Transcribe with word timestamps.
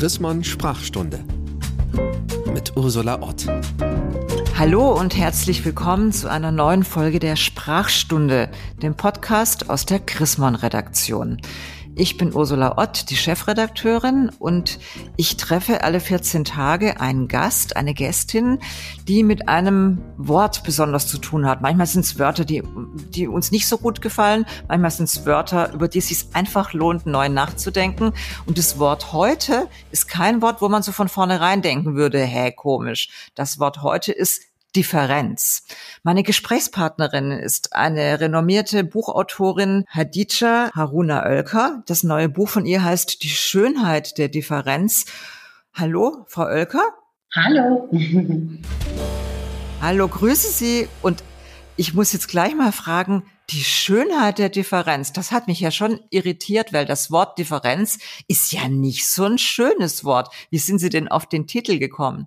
Chrismon 0.00 0.42
Sprachstunde 0.42 1.22
mit 2.54 2.74
Ursula 2.74 3.20
Ott. 3.20 3.44
Hallo 4.56 4.98
und 4.98 5.14
herzlich 5.14 5.62
willkommen 5.62 6.10
zu 6.10 6.30
einer 6.30 6.50
neuen 6.50 6.84
Folge 6.84 7.18
der 7.18 7.36
Sprachstunde, 7.36 8.48
dem 8.82 8.94
Podcast 8.94 9.68
aus 9.68 9.84
der 9.84 9.98
Chrismon 9.98 10.54
Redaktion. 10.54 11.36
Ich 12.00 12.16
bin 12.16 12.34
Ursula 12.34 12.78
Ott, 12.78 13.10
die 13.10 13.16
Chefredakteurin 13.16 14.30
und 14.38 14.78
ich 15.18 15.36
treffe 15.36 15.84
alle 15.84 16.00
14 16.00 16.46
Tage 16.46 16.98
einen 16.98 17.28
Gast, 17.28 17.76
eine 17.76 17.92
Gästin, 17.92 18.58
die 19.06 19.22
mit 19.22 19.50
einem 19.50 20.00
Wort 20.16 20.62
besonders 20.64 21.06
zu 21.08 21.18
tun 21.18 21.44
hat. 21.44 21.60
Manchmal 21.60 21.86
sind 21.86 22.06
es 22.06 22.18
Wörter, 22.18 22.46
die, 22.46 22.62
die 23.10 23.28
uns 23.28 23.50
nicht 23.50 23.68
so 23.68 23.76
gut 23.76 24.00
gefallen. 24.00 24.46
Manchmal 24.66 24.92
sind 24.92 25.10
es 25.10 25.26
Wörter, 25.26 25.74
über 25.74 25.88
die 25.88 25.98
es 25.98 26.08
sich 26.08 26.24
einfach 26.32 26.72
lohnt, 26.72 27.04
neu 27.04 27.28
nachzudenken. 27.28 28.14
Und 28.46 28.56
das 28.56 28.78
Wort 28.78 29.12
heute 29.12 29.68
ist 29.90 30.08
kein 30.08 30.40
Wort, 30.40 30.62
wo 30.62 30.70
man 30.70 30.82
so 30.82 30.92
von 30.92 31.10
vornherein 31.10 31.60
denken 31.60 31.96
würde, 31.96 32.22
hä, 32.22 32.50
komisch. 32.50 33.10
Das 33.34 33.58
Wort 33.58 33.82
heute 33.82 34.12
ist 34.12 34.49
Differenz. 34.76 35.64
Meine 36.02 36.22
Gesprächspartnerin 36.22 37.32
ist 37.32 37.74
eine 37.74 38.20
renommierte 38.20 38.84
Buchautorin 38.84 39.84
Hadija 39.88 40.70
Haruna 40.74 41.24
Oelker. 41.24 41.82
Das 41.86 42.02
neue 42.02 42.28
Buch 42.28 42.48
von 42.48 42.66
ihr 42.66 42.84
heißt 42.84 43.22
Die 43.22 43.28
Schönheit 43.28 44.18
der 44.18 44.28
Differenz. 44.28 45.06
Hallo, 45.72 46.24
Frau 46.28 46.44
Oelker. 46.44 46.84
Hallo. 47.34 47.88
Hallo, 49.80 50.08
grüße 50.08 50.50
Sie 50.50 50.88
und 51.00 51.24
ich 51.76 51.94
muss 51.94 52.12
jetzt 52.12 52.28
gleich 52.28 52.54
mal 52.54 52.72
fragen, 52.72 53.24
die 53.48 53.64
Schönheit 53.64 54.38
der 54.38 54.50
Differenz, 54.50 55.12
das 55.12 55.32
hat 55.32 55.48
mich 55.48 55.60
ja 55.60 55.70
schon 55.70 56.00
irritiert, 56.10 56.72
weil 56.72 56.86
das 56.86 57.10
Wort 57.10 57.38
Differenz 57.38 57.98
ist 58.28 58.52
ja 58.52 58.68
nicht 58.68 59.08
so 59.08 59.24
ein 59.24 59.38
schönes 59.38 60.04
Wort. 60.04 60.32
Wie 60.50 60.58
sind 60.58 60.78
Sie 60.78 60.90
denn 60.90 61.08
auf 61.08 61.26
den 61.26 61.46
Titel 61.46 61.78
gekommen? 61.78 62.26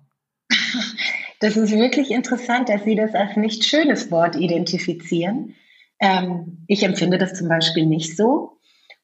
Das 1.44 1.58
ist 1.58 1.72
wirklich 1.72 2.10
interessant, 2.10 2.70
dass 2.70 2.84
Sie 2.84 2.94
das 2.94 3.14
als 3.14 3.36
nicht 3.36 3.66
schönes 3.66 4.10
Wort 4.10 4.34
identifizieren. 4.34 5.54
Ähm, 6.00 6.64
ich 6.68 6.82
empfinde 6.82 7.18
das 7.18 7.34
zum 7.34 7.50
Beispiel 7.50 7.84
nicht 7.84 8.16
so. 8.16 8.56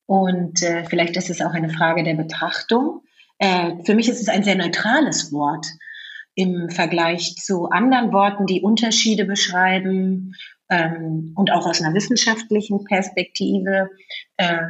Und 0.06 0.62
äh, 0.62 0.84
vielleicht 0.84 1.18
ist 1.18 1.28
es 1.28 1.42
auch 1.42 1.52
eine 1.52 1.68
Frage 1.68 2.02
der 2.02 2.14
Betrachtung. 2.14 3.02
Äh, 3.36 3.84
für 3.84 3.94
mich 3.94 4.08
ist 4.08 4.22
es 4.22 4.30
ein 4.30 4.42
sehr 4.42 4.54
neutrales 4.54 5.30
Wort 5.34 5.66
im 6.34 6.70
Vergleich 6.70 7.36
zu 7.36 7.68
anderen 7.68 8.10
Worten, 8.10 8.46
die 8.46 8.62
Unterschiede 8.62 9.26
beschreiben 9.26 10.34
ähm, 10.70 11.34
und 11.36 11.52
auch 11.52 11.66
aus 11.66 11.82
einer 11.82 11.92
wissenschaftlichen 11.92 12.84
Perspektive. 12.84 13.90
Äh, 14.38 14.62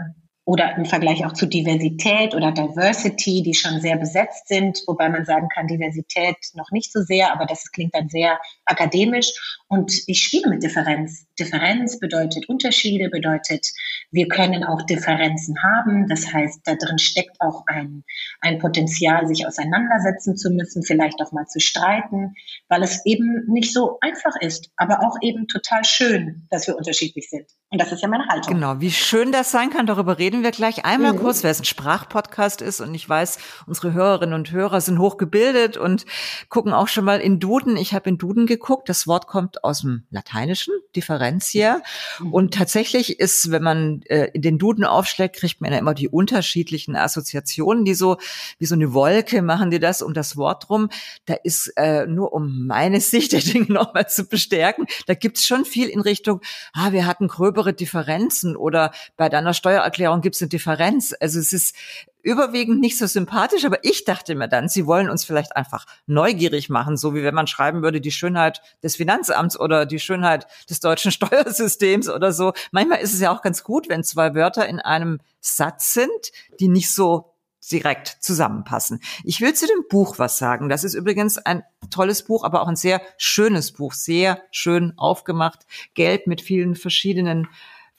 oder 0.50 0.76
im 0.76 0.84
Vergleich 0.84 1.24
auch 1.24 1.32
zu 1.32 1.46
Diversität 1.46 2.34
oder 2.34 2.50
Diversity, 2.50 3.40
die 3.40 3.54
schon 3.54 3.80
sehr 3.80 3.96
besetzt 3.96 4.48
sind, 4.48 4.82
wobei 4.88 5.08
man 5.08 5.24
sagen 5.24 5.48
kann, 5.48 5.68
Diversität 5.68 6.38
noch 6.54 6.72
nicht 6.72 6.92
so 6.92 7.02
sehr, 7.02 7.32
aber 7.32 7.46
das 7.46 7.70
klingt 7.70 7.94
dann 7.94 8.08
sehr 8.08 8.36
akademisch. 8.64 9.59
Und 9.72 9.92
ich 10.08 10.24
spiele 10.24 10.50
mit 10.50 10.64
Differenz. 10.64 11.26
Differenz 11.38 12.00
bedeutet 12.00 12.48
Unterschiede, 12.48 13.08
bedeutet, 13.08 13.68
wir 14.10 14.26
können 14.26 14.64
auch 14.64 14.82
Differenzen 14.82 15.62
haben. 15.62 16.08
Das 16.08 16.32
heißt, 16.32 16.62
da 16.64 16.74
drin 16.74 16.98
steckt 16.98 17.40
auch 17.40 17.62
ein, 17.68 18.02
ein 18.40 18.58
Potenzial, 18.58 19.28
sich 19.28 19.46
auseinandersetzen 19.46 20.36
zu 20.36 20.50
müssen, 20.50 20.82
vielleicht 20.82 21.22
auch 21.22 21.30
mal 21.30 21.46
zu 21.46 21.60
streiten, 21.60 22.34
weil 22.68 22.82
es 22.82 23.06
eben 23.06 23.44
nicht 23.46 23.72
so 23.72 23.98
einfach 24.00 24.34
ist, 24.40 24.70
aber 24.74 25.06
auch 25.06 25.18
eben 25.22 25.46
total 25.46 25.84
schön, 25.84 26.48
dass 26.50 26.66
wir 26.66 26.76
unterschiedlich 26.76 27.30
sind. 27.30 27.46
Und 27.70 27.80
das 27.80 27.92
ist 27.92 28.02
ja 28.02 28.08
meine 28.08 28.26
Haltung. 28.26 28.54
Genau, 28.54 28.80
wie 28.80 28.90
schön 28.90 29.30
das 29.30 29.52
sein 29.52 29.70
kann, 29.70 29.86
darüber 29.86 30.18
reden 30.18 30.42
wir 30.42 30.50
gleich. 30.50 30.84
Einmal 30.84 31.12
mhm. 31.12 31.18
kurz, 31.18 31.44
wer 31.44 31.52
es 31.52 31.60
ein 31.60 31.64
Sprachpodcast 31.64 32.60
ist 32.60 32.80
und 32.80 32.92
ich 32.92 33.08
weiß, 33.08 33.38
unsere 33.68 33.92
Hörerinnen 33.92 34.34
und 34.34 34.50
Hörer 34.50 34.80
sind 34.80 34.98
hochgebildet 34.98 35.76
und 35.76 36.06
gucken 36.48 36.72
auch 36.72 36.88
schon 36.88 37.04
mal 37.04 37.20
in 37.20 37.38
Duden. 37.38 37.76
Ich 37.76 37.94
habe 37.94 38.08
in 38.08 38.18
Duden 38.18 38.46
geguckt, 38.46 38.88
das 38.88 39.06
Wort 39.06 39.28
kommt 39.28 39.59
aus 39.62 39.80
dem 39.80 40.04
Lateinischen, 40.10 40.74
Differentia. 40.94 41.82
Und 42.30 42.54
tatsächlich 42.54 43.18
ist, 43.18 43.50
wenn 43.50 43.62
man 43.62 44.02
äh, 44.06 44.38
den 44.38 44.58
Duden 44.58 44.84
aufschlägt, 44.84 45.36
kriegt 45.36 45.60
man 45.60 45.72
ja 45.72 45.78
immer 45.78 45.94
die 45.94 46.08
unterschiedlichen 46.08 46.96
Assoziationen, 46.96 47.84
die 47.84 47.94
so 47.94 48.18
wie 48.58 48.66
so 48.66 48.74
eine 48.74 48.92
Wolke 48.92 49.42
machen 49.42 49.70
die 49.70 49.78
das 49.78 50.02
um 50.02 50.14
das 50.14 50.36
Wort 50.36 50.68
drum. 50.68 50.90
Da 51.26 51.34
ist 51.34 51.72
äh, 51.76 52.06
nur 52.06 52.32
um 52.32 52.66
meine 52.66 53.00
Sicht 53.00 53.32
der 53.32 53.40
Dinge 53.40 53.72
nochmal 53.72 54.08
zu 54.08 54.24
bestärken, 54.24 54.86
da 55.06 55.14
gibt's 55.14 55.46
schon 55.46 55.64
viel 55.64 55.88
in 55.88 56.00
Richtung, 56.00 56.40
ah, 56.72 56.92
wir 56.92 57.06
hatten 57.06 57.28
gröbere 57.28 57.72
Differenzen 57.72 58.56
oder 58.56 58.92
bei 59.16 59.28
deiner 59.28 59.54
Steuererklärung 59.54 60.20
gibt 60.20 60.36
es 60.36 60.42
eine 60.42 60.48
Differenz. 60.48 61.14
Also 61.18 61.38
es 61.38 61.52
ist 61.52 61.74
überwiegend 62.22 62.80
nicht 62.80 62.98
so 62.98 63.06
sympathisch, 63.06 63.64
aber 63.64 63.84
ich 63.84 64.04
dachte 64.04 64.34
mir 64.34 64.48
dann, 64.48 64.68
sie 64.68 64.86
wollen 64.86 65.10
uns 65.10 65.24
vielleicht 65.24 65.56
einfach 65.56 65.86
neugierig 66.06 66.68
machen, 66.68 66.96
so 66.96 67.14
wie 67.14 67.22
wenn 67.22 67.34
man 67.34 67.46
schreiben 67.46 67.82
würde, 67.82 68.00
die 68.00 68.12
Schönheit 68.12 68.60
des 68.82 68.96
Finanzamts 68.96 69.58
oder 69.58 69.86
die 69.86 70.00
Schönheit 70.00 70.46
des 70.68 70.80
deutschen 70.80 71.12
Steuersystems 71.12 72.08
oder 72.08 72.32
so. 72.32 72.52
Manchmal 72.72 73.00
ist 73.00 73.14
es 73.14 73.20
ja 73.20 73.32
auch 73.32 73.42
ganz 73.42 73.62
gut, 73.64 73.88
wenn 73.88 74.04
zwei 74.04 74.34
Wörter 74.34 74.68
in 74.68 74.80
einem 74.80 75.20
Satz 75.40 75.94
sind, 75.94 76.10
die 76.58 76.68
nicht 76.68 76.92
so 76.92 77.30
direkt 77.70 78.16
zusammenpassen. 78.20 79.00
Ich 79.24 79.40
will 79.40 79.54
zu 79.54 79.66
dem 79.66 79.84
Buch 79.88 80.18
was 80.18 80.38
sagen. 80.38 80.68
Das 80.68 80.84
ist 80.84 80.94
übrigens 80.94 81.38
ein 81.38 81.62
tolles 81.90 82.24
Buch, 82.24 82.44
aber 82.44 82.62
auch 82.62 82.68
ein 82.68 82.76
sehr 82.76 83.00
schönes 83.18 83.72
Buch, 83.72 83.92
sehr 83.92 84.42
schön 84.50 84.94
aufgemacht, 84.96 85.66
gelb 85.94 86.26
mit 86.26 86.40
vielen 86.40 86.74
verschiedenen 86.74 87.48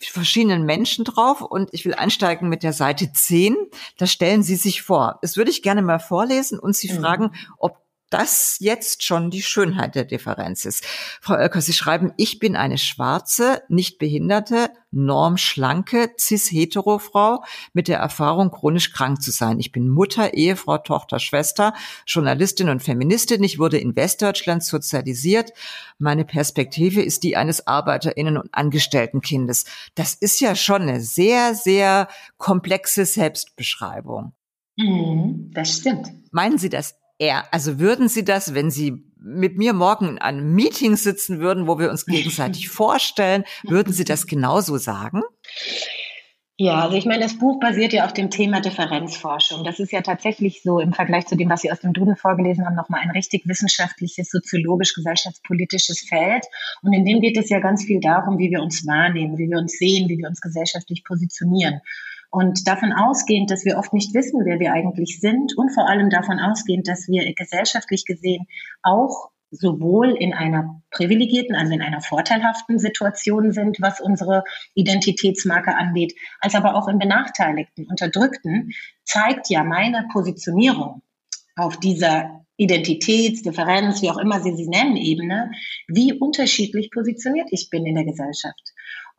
verschiedenen 0.01 0.65
Menschen 0.65 1.05
drauf 1.05 1.41
und 1.41 1.69
ich 1.73 1.85
will 1.85 1.93
einsteigen 1.93 2.49
mit 2.49 2.63
der 2.63 2.73
Seite 2.73 3.11
10. 3.11 3.55
Da 3.97 4.07
stellen 4.07 4.43
Sie 4.43 4.55
sich 4.55 4.81
vor. 4.81 5.19
Das 5.21 5.37
würde 5.37 5.51
ich 5.51 5.61
gerne 5.61 5.81
mal 5.81 5.99
vorlesen 5.99 6.59
und 6.59 6.75
Sie 6.75 6.91
mhm. 6.91 6.99
fragen, 6.99 7.31
ob 7.57 7.77
das 8.11 8.57
jetzt 8.59 9.03
schon 9.03 9.31
die 9.31 9.41
Schönheit 9.41 9.95
der 9.95 10.03
Differenz 10.03 10.65
ist. 10.65 10.85
Frau 11.21 11.33
Oelker, 11.33 11.61
Sie 11.61 11.73
schreiben, 11.73 12.13
ich 12.17 12.39
bin 12.39 12.55
eine 12.55 12.77
schwarze, 12.77 13.63
nicht 13.69 13.97
behinderte, 13.97 14.69
normschlanke, 14.91 16.11
cis-hetero-Frau 16.19 17.43
mit 17.73 17.87
der 17.87 17.99
Erfahrung, 17.99 18.51
chronisch 18.51 18.91
krank 18.91 19.21
zu 19.21 19.31
sein. 19.31 19.59
Ich 19.59 19.71
bin 19.71 19.87
Mutter, 19.87 20.33
Ehefrau, 20.33 20.77
Tochter, 20.77 21.19
Schwester, 21.19 21.73
Journalistin 22.05 22.69
und 22.69 22.83
Feministin. 22.83 23.43
Ich 23.43 23.57
wurde 23.57 23.77
in 23.77 23.95
Westdeutschland 23.95 24.63
sozialisiert. 24.63 25.53
Meine 25.97 26.25
Perspektive 26.25 27.01
ist 27.01 27.23
die 27.23 27.37
eines 27.37 27.65
Arbeiterinnen- 27.65 28.37
und 28.37 28.53
Angestelltenkindes. 28.53 29.65
Das 29.95 30.13
ist 30.13 30.41
ja 30.41 30.55
schon 30.55 30.81
eine 30.81 30.99
sehr, 30.99 31.55
sehr 31.55 32.09
komplexe 32.37 33.05
Selbstbeschreibung. 33.05 34.33
Mhm, 34.77 35.51
das 35.53 35.77
stimmt. 35.77 36.11
Meinen 36.31 36.57
Sie 36.57 36.69
das 36.69 36.95
er, 37.21 37.53
also 37.53 37.79
würden 37.79 38.09
Sie 38.09 38.25
das, 38.25 38.55
wenn 38.55 38.71
Sie 38.71 39.05
mit 39.15 39.55
mir 39.55 39.73
morgen 39.73 40.09
in 40.09 40.17
einem 40.17 40.55
Meeting 40.55 40.95
sitzen 40.95 41.39
würden, 41.39 41.67
wo 41.67 41.77
wir 41.77 41.91
uns 41.91 42.07
gegenseitig 42.07 42.69
vorstellen, 42.81 43.43
würden 43.63 43.93
Sie 43.93 44.03
das 44.03 44.25
genauso 44.25 44.77
sagen? 44.77 45.21
Ja, 46.57 46.81
also 46.81 46.97
ich 46.97 47.05
meine, 47.05 47.23
das 47.23 47.37
Buch 47.37 47.59
basiert 47.59 47.93
ja 47.93 48.05
auf 48.05 48.13
dem 48.13 48.31
Thema 48.31 48.59
Differenzforschung. 48.59 49.63
Das 49.63 49.79
ist 49.79 49.91
ja 49.91 50.01
tatsächlich 50.01 50.63
so 50.63 50.79
im 50.79 50.93
Vergleich 50.93 51.27
zu 51.27 51.35
dem, 51.35 51.49
was 51.49 51.61
Sie 51.61 51.71
aus 51.71 51.79
dem 51.79 51.93
Duden 51.93 52.15
vorgelesen 52.15 52.65
haben, 52.65 52.75
nochmal 52.75 53.01
ein 53.01 53.11
richtig 53.11 53.47
wissenschaftliches, 53.47 54.29
soziologisch, 54.29 54.93
gesellschaftspolitisches 54.93 56.05
Feld. 56.07 56.43
Und 56.81 56.93
in 56.93 57.05
dem 57.05 57.21
geht 57.21 57.37
es 57.37 57.49
ja 57.49 57.59
ganz 57.59 57.85
viel 57.85 57.99
darum, 57.99 58.39
wie 58.39 58.49
wir 58.49 58.61
uns 58.61 58.85
wahrnehmen, 58.85 59.37
wie 59.37 59.49
wir 59.49 59.57
uns 59.57 59.73
sehen, 59.73 60.09
wie 60.09 60.17
wir 60.17 60.27
uns 60.27 60.41
gesellschaftlich 60.41 61.03
positionieren. 61.03 61.81
Und 62.31 62.65
davon 62.65 62.93
ausgehend, 62.93 63.51
dass 63.51 63.65
wir 63.65 63.77
oft 63.77 63.91
nicht 63.91 64.13
wissen, 64.13 64.45
wer 64.45 64.59
wir 64.59 64.71
eigentlich 64.71 65.19
sind 65.19 65.57
und 65.57 65.69
vor 65.73 65.89
allem 65.89 66.09
davon 66.09 66.39
ausgehend, 66.39 66.87
dass 66.87 67.09
wir 67.09 67.33
gesellschaftlich 67.33 68.05
gesehen 68.05 68.47
auch 68.81 69.31
sowohl 69.51 70.11
in 70.11 70.33
einer 70.33 70.81
privilegierten, 70.91 71.55
also 71.55 71.73
in 71.73 71.81
einer 71.81 71.99
vorteilhaften 71.99 72.79
Situation 72.79 73.51
sind, 73.51 73.81
was 73.81 73.99
unsere 73.99 74.45
Identitätsmarke 74.75 75.75
angeht, 75.75 76.15
als 76.39 76.55
aber 76.55 76.75
auch 76.75 76.87
in 76.87 76.99
benachteiligten, 76.99 77.85
unterdrückten, 77.89 78.71
zeigt 79.03 79.49
ja 79.49 79.65
meine 79.65 80.07
Positionierung 80.13 81.01
auf 81.57 81.77
dieser 81.77 82.45
Identitätsdifferenz, 82.55 84.01
wie 84.01 84.09
auch 84.09 84.17
immer 84.17 84.39
Sie 84.39 84.55
sie 84.55 84.67
nennen, 84.67 84.95
Ebene, 84.95 85.51
wie 85.87 86.13
unterschiedlich 86.13 86.91
positioniert 86.91 87.49
ich 87.51 87.69
bin 87.69 87.85
in 87.85 87.95
der 87.95 88.05
Gesellschaft. 88.05 88.70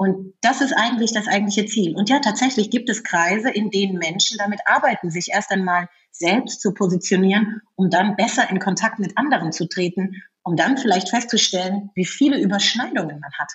Und 0.02 0.34
das 0.40 0.60
ist 0.60 0.72
eigentlich 0.72 1.12
das 1.12 1.28
eigentliche 1.28 1.64
Ziel. 1.66 1.94
Und 1.94 2.10
ja, 2.10 2.18
tatsächlich 2.18 2.70
gibt 2.70 2.90
es 2.90 3.04
Kreise, 3.04 3.50
in 3.50 3.70
denen 3.70 3.98
Menschen 3.98 4.36
damit 4.36 4.58
arbeiten, 4.64 5.12
sich 5.12 5.28
erst 5.32 5.52
einmal 5.52 5.88
selbst 6.10 6.60
zu 6.60 6.74
positionieren, 6.74 7.60
um 7.76 7.88
dann 7.88 8.16
besser 8.16 8.50
in 8.50 8.58
Kontakt 8.58 8.98
mit 8.98 9.16
anderen 9.16 9.52
zu 9.52 9.68
treten, 9.68 10.20
um 10.42 10.56
dann 10.56 10.76
vielleicht 10.76 11.10
festzustellen, 11.10 11.90
wie 11.94 12.04
viele 12.04 12.40
Überschneidungen 12.40 13.20
man 13.20 13.30
hat. 13.38 13.52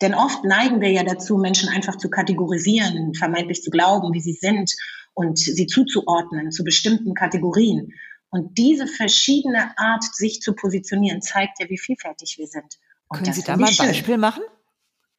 Denn 0.00 0.14
oft 0.14 0.42
neigen 0.42 0.80
wir 0.80 0.90
ja 0.90 1.04
dazu, 1.04 1.38
Menschen 1.38 1.68
einfach 1.68 1.94
zu 1.94 2.10
kategorisieren, 2.10 3.14
vermeintlich 3.14 3.62
zu 3.62 3.70
glauben, 3.70 4.12
wie 4.12 4.20
sie 4.20 4.32
sind 4.32 4.74
und 5.14 5.38
sie 5.38 5.68
zuzuordnen 5.68 6.50
zu 6.50 6.64
bestimmten 6.64 7.14
Kategorien. 7.14 7.92
Und 8.30 8.58
diese 8.58 8.88
verschiedene 8.88 9.78
Art, 9.78 10.02
sich 10.02 10.40
zu 10.40 10.54
positionieren, 10.54 11.22
zeigt 11.22 11.60
ja, 11.60 11.68
wie 11.68 11.78
vielfältig 11.78 12.34
wir 12.36 12.48
sind. 12.48 12.80
Und 13.06 13.18
Können 13.18 13.32
Sie 13.32 13.44
da 13.44 13.56
mal 13.56 13.68
ein 13.68 13.76
Beispiel 13.76 14.18
machen? 14.18 14.42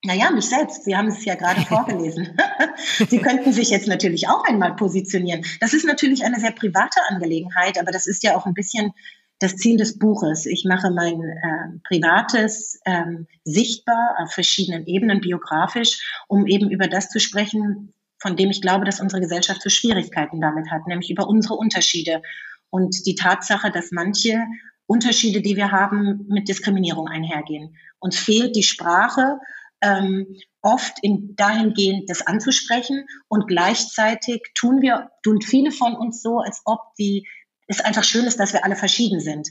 Naja, 0.03 0.31
mich 0.31 0.47
selbst. 0.47 0.85
Sie 0.85 0.95
haben 0.95 1.07
es 1.07 1.25
ja 1.25 1.35
gerade 1.35 1.61
vorgelesen. 1.61 2.37
Sie 3.09 3.19
könnten 3.19 3.51
sich 3.51 3.69
jetzt 3.69 3.87
natürlich 3.87 4.29
auch 4.29 4.45
einmal 4.45 4.75
positionieren. 4.75 5.43
Das 5.59 5.73
ist 5.73 5.85
natürlich 5.85 6.23
eine 6.23 6.39
sehr 6.39 6.51
private 6.51 7.01
Angelegenheit, 7.09 7.77
aber 7.77 7.91
das 7.91 8.07
ist 8.07 8.23
ja 8.23 8.37
auch 8.37 8.45
ein 8.45 8.53
bisschen 8.53 8.93
das 9.39 9.55
Ziel 9.55 9.77
des 9.77 9.99
Buches. 9.99 10.45
Ich 10.45 10.65
mache 10.65 10.91
mein 10.91 11.21
äh, 11.21 11.79
Privates 11.83 12.79
ähm, 12.85 13.27
sichtbar 13.43 14.15
auf 14.19 14.31
verschiedenen 14.31 14.85
Ebenen 14.85 15.21
biografisch, 15.21 16.23
um 16.27 16.45
eben 16.45 16.69
über 16.69 16.87
das 16.87 17.09
zu 17.09 17.19
sprechen, 17.19 17.93
von 18.19 18.35
dem 18.35 18.51
ich 18.51 18.61
glaube, 18.61 18.85
dass 18.85 18.99
unsere 18.99 19.21
Gesellschaft 19.21 19.61
so 19.61 19.69
Schwierigkeiten 19.69 20.41
damit 20.41 20.69
hat, 20.71 20.87
nämlich 20.87 21.09
über 21.09 21.27
unsere 21.27 21.55
Unterschiede 21.55 22.21
und 22.69 23.05
die 23.05 23.15
Tatsache, 23.15 23.71
dass 23.71 23.91
manche 23.91 24.45
Unterschiede, 24.85 25.41
die 25.41 25.55
wir 25.55 25.71
haben, 25.71 26.25
mit 26.27 26.49
Diskriminierung 26.49 27.07
einhergehen. 27.07 27.77
Uns 27.99 28.17
fehlt 28.17 28.55
die 28.55 28.63
Sprache, 28.63 29.39
ähm, 29.81 30.35
oft 30.61 30.97
in 31.01 31.35
dahingehend 31.35 32.09
das 32.09 32.25
anzusprechen 32.25 33.05
und 33.27 33.47
gleichzeitig 33.47 34.41
tun 34.55 34.81
wir, 34.81 35.11
tun 35.23 35.41
viele 35.41 35.71
von 35.71 35.95
uns 35.95 36.21
so, 36.21 36.39
als 36.39 36.61
ob 36.65 36.79
die, 36.97 37.27
es 37.67 37.81
einfach 37.81 38.03
schön 38.03 38.25
ist, 38.25 38.39
dass 38.39 38.53
wir 38.53 38.65
alle 38.65 38.75
verschieden 38.75 39.19
sind. 39.19 39.49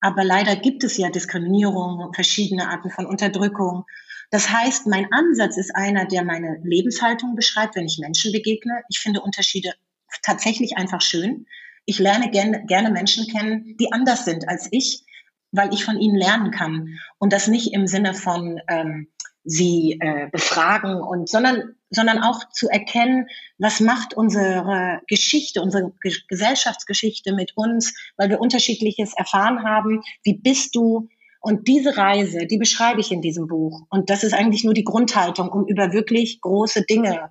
Aber 0.00 0.24
leider 0.24 0.56
gibt 0.56 0.84
es 0.84 0.96
ja 0.96 1.10
Diskriminierung, 1.10 2.12
verschiedene 2.14 2.68
Arten 2.68 2.90
von 2.90 3.06
Unterdrückung. 3.06 3.84
Das 4.30 4.50
heißt, 4.50 4.86
mein 4.86 5.12
Ansatz 5.12 5.56
ist 5.56 5.74
einer, 5.74 6.06
der 6.06 6.24
meine 6.24 6.60
Lebenshaltung 6.62 7.34
beschreibt, 7.34 7.76
wenn 7.76 7.86
ich 7.86 7.98
Menschen 7.98 8.32
begegne. 8.32 8.82
Ich 8.88 8.98
finde 8.98 9.20
Unterschiede 9.20 9.72
tatsächlich 10.22 10.76
einfach 10.76 11.02
schön. 11.02 11.46
Ich 11.84 11.98
lerne 11.98 12.30
gerne, 12.30 12.64
gerne 12.66 12.90
Menschen 12.90 13.26
kennen, 13.26 13.76
die 13.78 13.92
anders 13.92 14.24
sind 14.24 14.48
als 14.48 14.68
ich, 14.70 15.04
weil 15.52 15.72
ich 15.72 15.84
von 15.84 15.98
ihnen 15.98 16.16
lernen 16.16 16.50
kann. 16.50 16.98
Und 17.18 17.32
das 17.32 17.48
nicht 17.48 17.72
im 17.72 17.86
Sinne 17.86 18.14
von, 18.14 18.60
ähm, 18.68 19.08
sie 19.48 19.98
äh, 20.00 20.28
befragen 20.30 21.00
und 21.00 21.28
sondern 21.28 21.74
sondern 21.90 22.18
auch 22.18 22.50
zu 22.50 22.68
erkennen, 22.68 23.28
was 23.56 23.80
macht 23.80 24.12
unsere 24.12 25.00
Geschichte, 25.06 25.62
unsere 25.62 25.92
Ge 26.02 26.12
Gesellschaftsgeschichte 26.28 27.32
mit 27.32 27.56
uns, 27.56 27.94
weil 28.18 28.28
wir 28.28 28.40
unterschiedliches 28.40 29.14
erfahren 29.16 29.64
haben. 29.64 30.02
Wie 30.22 30.34
bist 30.34 30.74
du? 30.74 31.08
Und 31.40 31.66
diese 31.66 31.96
Reise, 31.96 32.46
die 32.46 32.58
beschreibe 32.58 33.00
ich 33.00 33.10
in 33.10 33.22
diesem 33.22 33.46
Buch. 33.46 33.86
Und 33.88 34.10
das 34.10 34.22
ist 34.22 34.34
eigentlich 34.34 34.64
nur 34.64 34.74
die 34.74 34.84
Grundhaltung, 34.84 35.48
um 35.48 35.66
über 35.66 35.92
wirklich 35.92 36.42
große 36.42 36.82
Dinge 36.82 37.30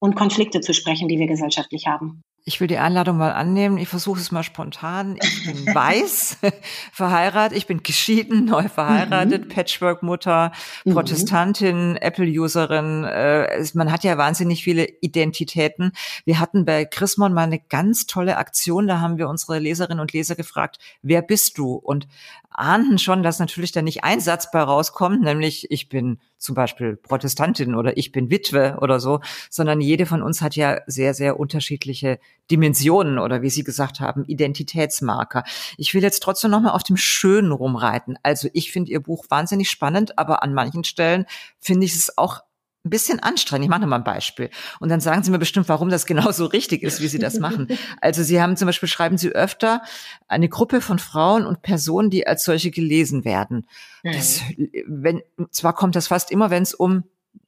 und 0.00 0.16
Konflikte 0.16 0.60
zu 0.60 0.74
sprechen, 0.74 1.08
die 1.08 1.18
wir 1.18 1.28
gesellschaftlich 1.28 1.86
haben 1.86 2.22
ich 2.46 2.60
will 2.60 2.68
die 2.68 2.76
Einladung 2.76 3.16
mal 3.16 3.32
annehmen. 3.32 3.78
Ich 3.78 3.88
versuche 3.88 4.20
es 4.20 4.30
mal 4.30 4.42
spontan. 4.42 5.16
Ich 5.22 5.46
bin 5.46 5.66
weiß, 5.74 6.38
verheiratet. 6.92 7.56
Ich 7.56 7.66
bin 7.66 7.82
geschieden, 7.82 8.44
neu 8.44 8.68
verheiratet, 8.68 9.46
mhm. 9.46 9.48
Patchwork-Mutter, 9.48 10.52
mhm. 10.84 10.92
Protestantin, 10.92 11.96
Apple-Userin. 11.96 13.04
Äh, 13.04 13.64
man 13.72 13.90
hat 13.90 14.04
ja 14.04 14.18
wahnsinnig 14.18 14.62
viele 14.62 14.86
Identitäten. 15.00 15.92
Wir 16.26 16.38
hatten 16.38 16.66
bei 16.66 16.84
Chrismon 16.84 17.32
mal 17.32 17.44
eine 17.44 17.60
ganz 17.60 18.06
tolle 18.06 18.36
Aktion. 18.36 18.86
Da 18.86 19.00
haben 19.00 19.16
wir 19.16 19.28
unsere 19.28 19.58
Leserinnen 19.58 20.00
und 20.00 20.12
Leser 20.12 20.34
gefragt, 20.34 20.78
wer 21.00 21.22
bist 21.22 21.56
du? 21.56 21.72
Und 21.74 22.06
ahnten 22.54 22.98
schon, 22.98 23.22
dass 23.22 23.38
natürlich 23.38 23.72
da 23.72 23.82
nicht 23.82 24.04
ein 24.04 24.20
Satz 24.20 24.50
bei 24.50 24.62
rauskommt, 24.62 25.22
nämlich 25.22 25.70
ich 25.70 25.88
bin 25.88 26.20
zum 26.38 26.54
Beispiel 26.54 26.96
Protestantin 26.96 27.74
oder 27.74 27.96
ich 27.96 28.12
bin 28.12 28.30
Witwe 28.30 28.78
oder 28.80 29.00
so, 29.00 29.20
sondern 29.50 29.80
jede 29.80 30.06
von 30.06 30.22
uns 30.22 30.40
hat 30.40 30.56
ja 30.56 30.80
sehr, 30.86 31.14
sehr 31.14 31.38
unterschiedliche 31.38 32.18
Dimensionen 32.50 33.18
oder 33.18 33.42
wie 33.42 33.50
Sie 33.50 33.64
gesagt 33.64 34.00
haben, 34.00 34.24
Identitätsmarker. 34.24 35.44
Ich 35.76 35.94
will 35.94 36.02
jetzt 36.02 36.22
trotzdem 36.22 36.50
nochmal 36.50 36.72
auf 36.72 36.82
dem 36.82 36.96
Schönen 36.96 37.52
rumreiten. 37.52 38.18
Also 38.22 38.48
ich 38.52 38.70
finde 38.70 38.92
Ihr 38.92 39.00
Buch 39.00 39.26
wahnsinnig 39.28 39.68
spannend, 39.70 40.18
aber 40.18 40.42
an 40.42 40.54
manchen 40.54 40.84
Stellen 40.84 41.26
finde 41.58 41.86
ich 41.86 41.94
es 41.94 42.16
auch 42.16 42.42
ein 42.84 42.90
bisschen 42.90 43.20
anstrengend. 43.20 43.64
Ich 43.64 43.70
mache 43.70 43.86
mal 43.86 43.96
ein 43.96 44.04
Beispiel. 44.04 44.50
Und 44.78 44.90
dann 44.90 45.00
sagen 45.00 45.22
Sie 45.22 45.30
mir 45.30 45.38
bestimmt, 45.38 45.68
warum 45.68 45.88
das 45.88 46.06
genau 46.06 46.30
so 46.32 46.46
richtig 46.46 46.82
ist, 46.82 47.00
wie 47.00 47.08
Sie 47.08 47.18
das 47.18 47.38
machen. 47.38 47.68
Also 48.00 48.22
Sie 48.22 48.40
haben 48.40 48.56
zum 48.56 48.66
Beispiel, 48.66 48.88
schreiben 48.88 49.18
Sie 49.18 49.30
öfter 49.30 49.82
eine 50.28 50.48
Gruppe 50.48 50.80
von 50.80 50.98
Frauen 50.98 51.46
und 51.46 51.62
Personen, 51.62 52.10
die 52.10 52.26
als 52.26 52.44
solche 52.44 52.70
gelesen 52.70 53.24
werden. 53.24 53.66
Das, 54.02 54.42
mhm. 54.56 54.70
wenn, 54.86 55.22
zwar 55.50 55.74
kommt 55.74 55.96
das 55.96 56.08
fast 56.08 56.30
immer, 56.30 56.50
wenn 56.50 56.62
es 56.62 56.74
um 56.74 57.04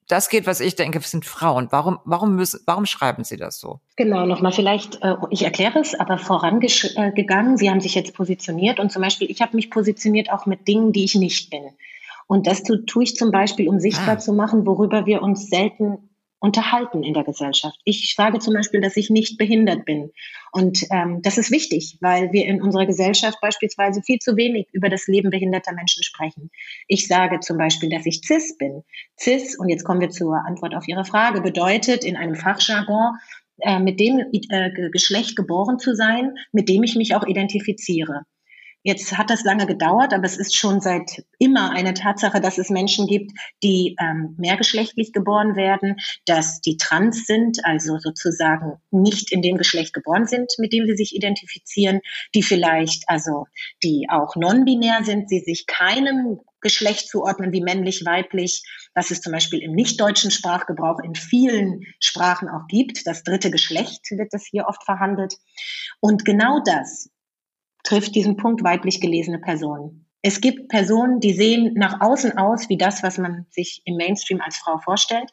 das 0.09 0.29
geht, 0.29 0.47
was 0.47 0.61
ich 0.61 0.77
denke, 0.77 1.01
sind 1.01 1.25
Frauen. 1.25 1.69
Warum, 1.71 1.99
warum 2.05 2.37
müssen, 2.37 2.61
warum 2.65 2.87
schreiben 2.87 3.25
Sie 3.25 3.37
das 3.37 3.59
so? 3.59 3.81
Genau, 3.97 4.25
nochmal 4.25 4.53
vielleicht, 4.53 5.03
äh, 5.03 5.17
ich 5.31 5.43
erkläre 5.43 5.81
es, 5.81 5.95
aber 5.95 6.19
vorangegangen. 6.19 7.57
Sie 7.57 7.71
haben 7.71 7.81
sich 7.81 7.95
jetzt 7.95 8.15
positioniert 8.15 8.79
und 8.79 8.93
zum 8.93 9.03
Beispiel, 9.03 9.31
ich 9.31 9.43
habe 9.43 9.57
mich 9.57 9.71
positioniert 9.71 10.31
auch 10.31 10.47
mit 10.47 10.69
Dingen, 10.69 10.93
die 10.93 11.05
ich 11.05 11.17
nicht 11.17 11.51
bin. 11.51 11.71
Und 12.27 12.47
das 12.47 12.63
tue 12.63 12.85
tu 12.87 13.01
ich 13.01 13.17
zum 13.17 13.31
Beispiel, 13.31 13.69
um 13.69 13.79
sichtbar 13.79 14.17
ah. 14.17 14.19
zu 14.19 14.33
machen, 14.33 14.67
worüber 14.67 15.07
wir 15.07 15.23
uns 15.23 15.49
selten 15.49 16.11
unterhalten 16.39 17.03
in 17.03 17.15
der 17.15 17.25
Gesellschaft. 17.25 17.79
Ich 17.85 18.15
sage 18.15 18.39
zum 18.39 18.55
Beispiel, 18.55 18.81
dass 18.81 18.97
ich 18.97 19.11
nicht 19.11 19.39
behindert 19.39 19.85
bin. 19.85 20.11
Und 20.53 20.85
ähm, 20.91 21.21
das 21.23 21.39
ist 21.39 21.51
wichtig, 21.51 21.99
weil 22.01 22.33
wir 22.33 22.45
in 22.47 22.61
unserer 22.63 22.87
Gesellschaft 22.87 23.39
beispielsweise 23.41 24.03
viel 24.03 24.19
zu 24.19 24.37
wenig 24.37 24.69
über 24.73 24.89
das 24.89 25.07
Leben 25.07 25.31
behinderter 25.31 25.73
Menschen 25.73 26.03
sprechen. 26.03 26.51
Ich 26.89 27.09
sage 27.09 27.41
zum 27.41 27.57
Beispiel, 27.57 27.89
dass 27.89 28.07
ich 28.07 28.21
cis 28.25 28.57
bin. 28.59 28.83
Cis, 29.19 29.59
und 29.59 29.69
jetzt 29.69 29.85
kommen 29.85 30.01
wir 30.01 30.11
zur 30.11 30.37
Antwort 30.47 30.75
auf 30.75 30.87
Ihre 30.87 31.05
Frage, 31.05 31.41
bedeutet 31.41 32.05
in 32.05 32.17
einem 32.17 32.35
Fachjargon, 32.35 33.17
äh, 33.61 33.79
mit 33.79 33.99
dem 33.99 34.19
äh, 34.19 34.91
Geschlecht 34.91 35.37
geboren 35.37 35.79
zu 35.79 35.95
sein, 35.95 36.37
mit 36.53 36.69
dem 36.69 36.83
ich 36.83 36.97
mich 36.97 37.15
auch 37.15 37.27
identifiziere. 37.27 38.23
Jetzt 38.87 39.19
hat 39.19 39.31
das 39.31 39.43
lange 39.43 39.67
gedauert, 39.67 40.15
aber 40.15 40.23
es 40.27 40.37
ist 40.37 40.57
schon 40.57 40.81
seit 40.81 41.25
immer 41.41 41.73
eine 41.73 41.93
Tatsache, 41.93 42.41
dass 42.41 42.57
es 42.57 42.71
Menschen 42.71 43.09
gibt, 43.09 43.33
die 43.61 43.97
ähm, 43.99 44.37
mehrgeschlechtlich 44.39 45.13
geboren 45.13 45.57
werden, 45.57 45.97
dass 46.25 46.61
die 46.61 46.77
trans 46.77 47.27
sind, 47.27 47.65
also 47.65 47.99
sozusagen 47.99 48.75
nicht 48.93 49.33
in 49.33 49.43
dem 49.43 49.57
Geschlecht 49.57 49.93
geboren 49.93 50.29
sind, 50.29 50.53
mit 50.59 50.73
dem 50.73 50.87
sie 50.87 50.95
sich 50.95 51.17
identifizieren, 51.17 51.99
die 52.33 52.45
vielleicht, 52.45 53.09
also 53.09 53.47
die 53.83 54.07
auch 54.09 54.37
non-binär 54.37 55.03
sind, 55.03 55.29
sie 55.31 55.41
sich 55.41 55.67
keinem 55.67 56.39
Geschlecht 56.61 57.09
zuordnen 57.09 57.53
wie 57.53 57.63
männlich, 57.63 58.07
weiblich, 58.07 58.63
was 58.95 59.11
es 59.11 59.21
zum 59.21 59.33
Beispiel 59.33 59.63
im 59.63 59.73
nichtdeutschen 59.73 60.31
Sprachgebrauch 60.31 61.01
in 61.01 61.17
vielen 61.17 61.81
Sprachen 61.99 62.49
auch 62.49 62.69
gibt. 62.69 63.05
Das 63.05 63.25
dritte 63.25 63.51
Geschlecht 63.51 64.09
wird 64.13 64.33
das 64.33 64.47
hier 64.49 64.67
oft 64.69 64.85
verhandelt. 64.85 65.35
Und 65.99 66.25
genau 66.25 66.61
das 66.65 67.11
trifft 67.87 68.15
diesen 68.15 68.37
Punkt 68.37 68.63
weiblich 68.63 69.01
gelesene 69.01 69.39
Personen. 69.39 70.07
Es 70.23 70.41
gibt 70.41 70.69
Personen, 70.69 71.21
die 71.21 71.33
sehen 71.33 71.75
nach 71.75 72.01
außen 72.01 72.37
aus 72.37 72.69
wie 72.69 72.77
das, 72.77 73.03
was 73.03 73.17
man 73.17 73.47
sich 73.51 73.83
im 73.85 73.97
Mainstream 73.97 74.41
als 74.41 74.57
Frau 74.57 74.79
vorstellt. 74.79 75.31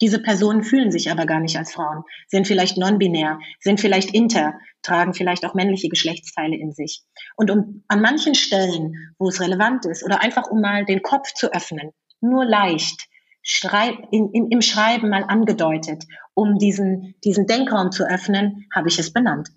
Diese 0.00 0.20
Personen 0.20 0.62
fühlen 0.64 0.90
sich 0.90 1.10
aber 1.10 1.24
gar 1.24 1.40
nicht 1.40 1.56
als 1.56 1.72
Frauen, 1.72 2.02
sind 2.28 2.46
vielleicht 2.46 2.76
non-binär, 2.76 3.38
sind 3.60 3.80
vielleicht 3.80 4.12
inter, 4.12 4.54
tragen 4.82 5.14
vielleicht 5.14 5.46
auch 5.46 5.54
männliche 5.54 5.88
Geschlechtsteile 5.88 6.56
in 6.56 6.72
sich. 6.72 7.04
Und 7.36 7.50
um, 7.50 7.84
an 7.88 8.02
manchen 8.02 8.34
Stellen, 8.34 9.14
wo 9.18 9.28
es 9.28 9.40
relevant 9.40 9.86
ist, 9.86 10.04
oder 10.04 10.20
einfach 10.20 10.50
um 10.50 10.60
mal 10.60 10.84
den 10.84 11.02
Kopf 11.02 11.32
zu 11.32 11.52
öffnen, 11.54 11.92
nur 12.20 12.44
leicht, 12.44 13.08
Schreib, 13.46 13.96
in, 14.10 14.30
in, 14.32 14.50
im 14.50 14.62
Schreiben 14.62 15.10
mal 15.10 15.24
angedeutet, 15.24 16.04
um 16.32 16.58
diesen, 16.58 17.14
diesen 17.24 17.46
Denkraum 17.46 17.92
zu 17.92 18.04
öffnen, 18.04 18.66
habe 18.74 18.88
ich 18.88 18.98
es 18.98 19.12
benannt. 19.12 19.50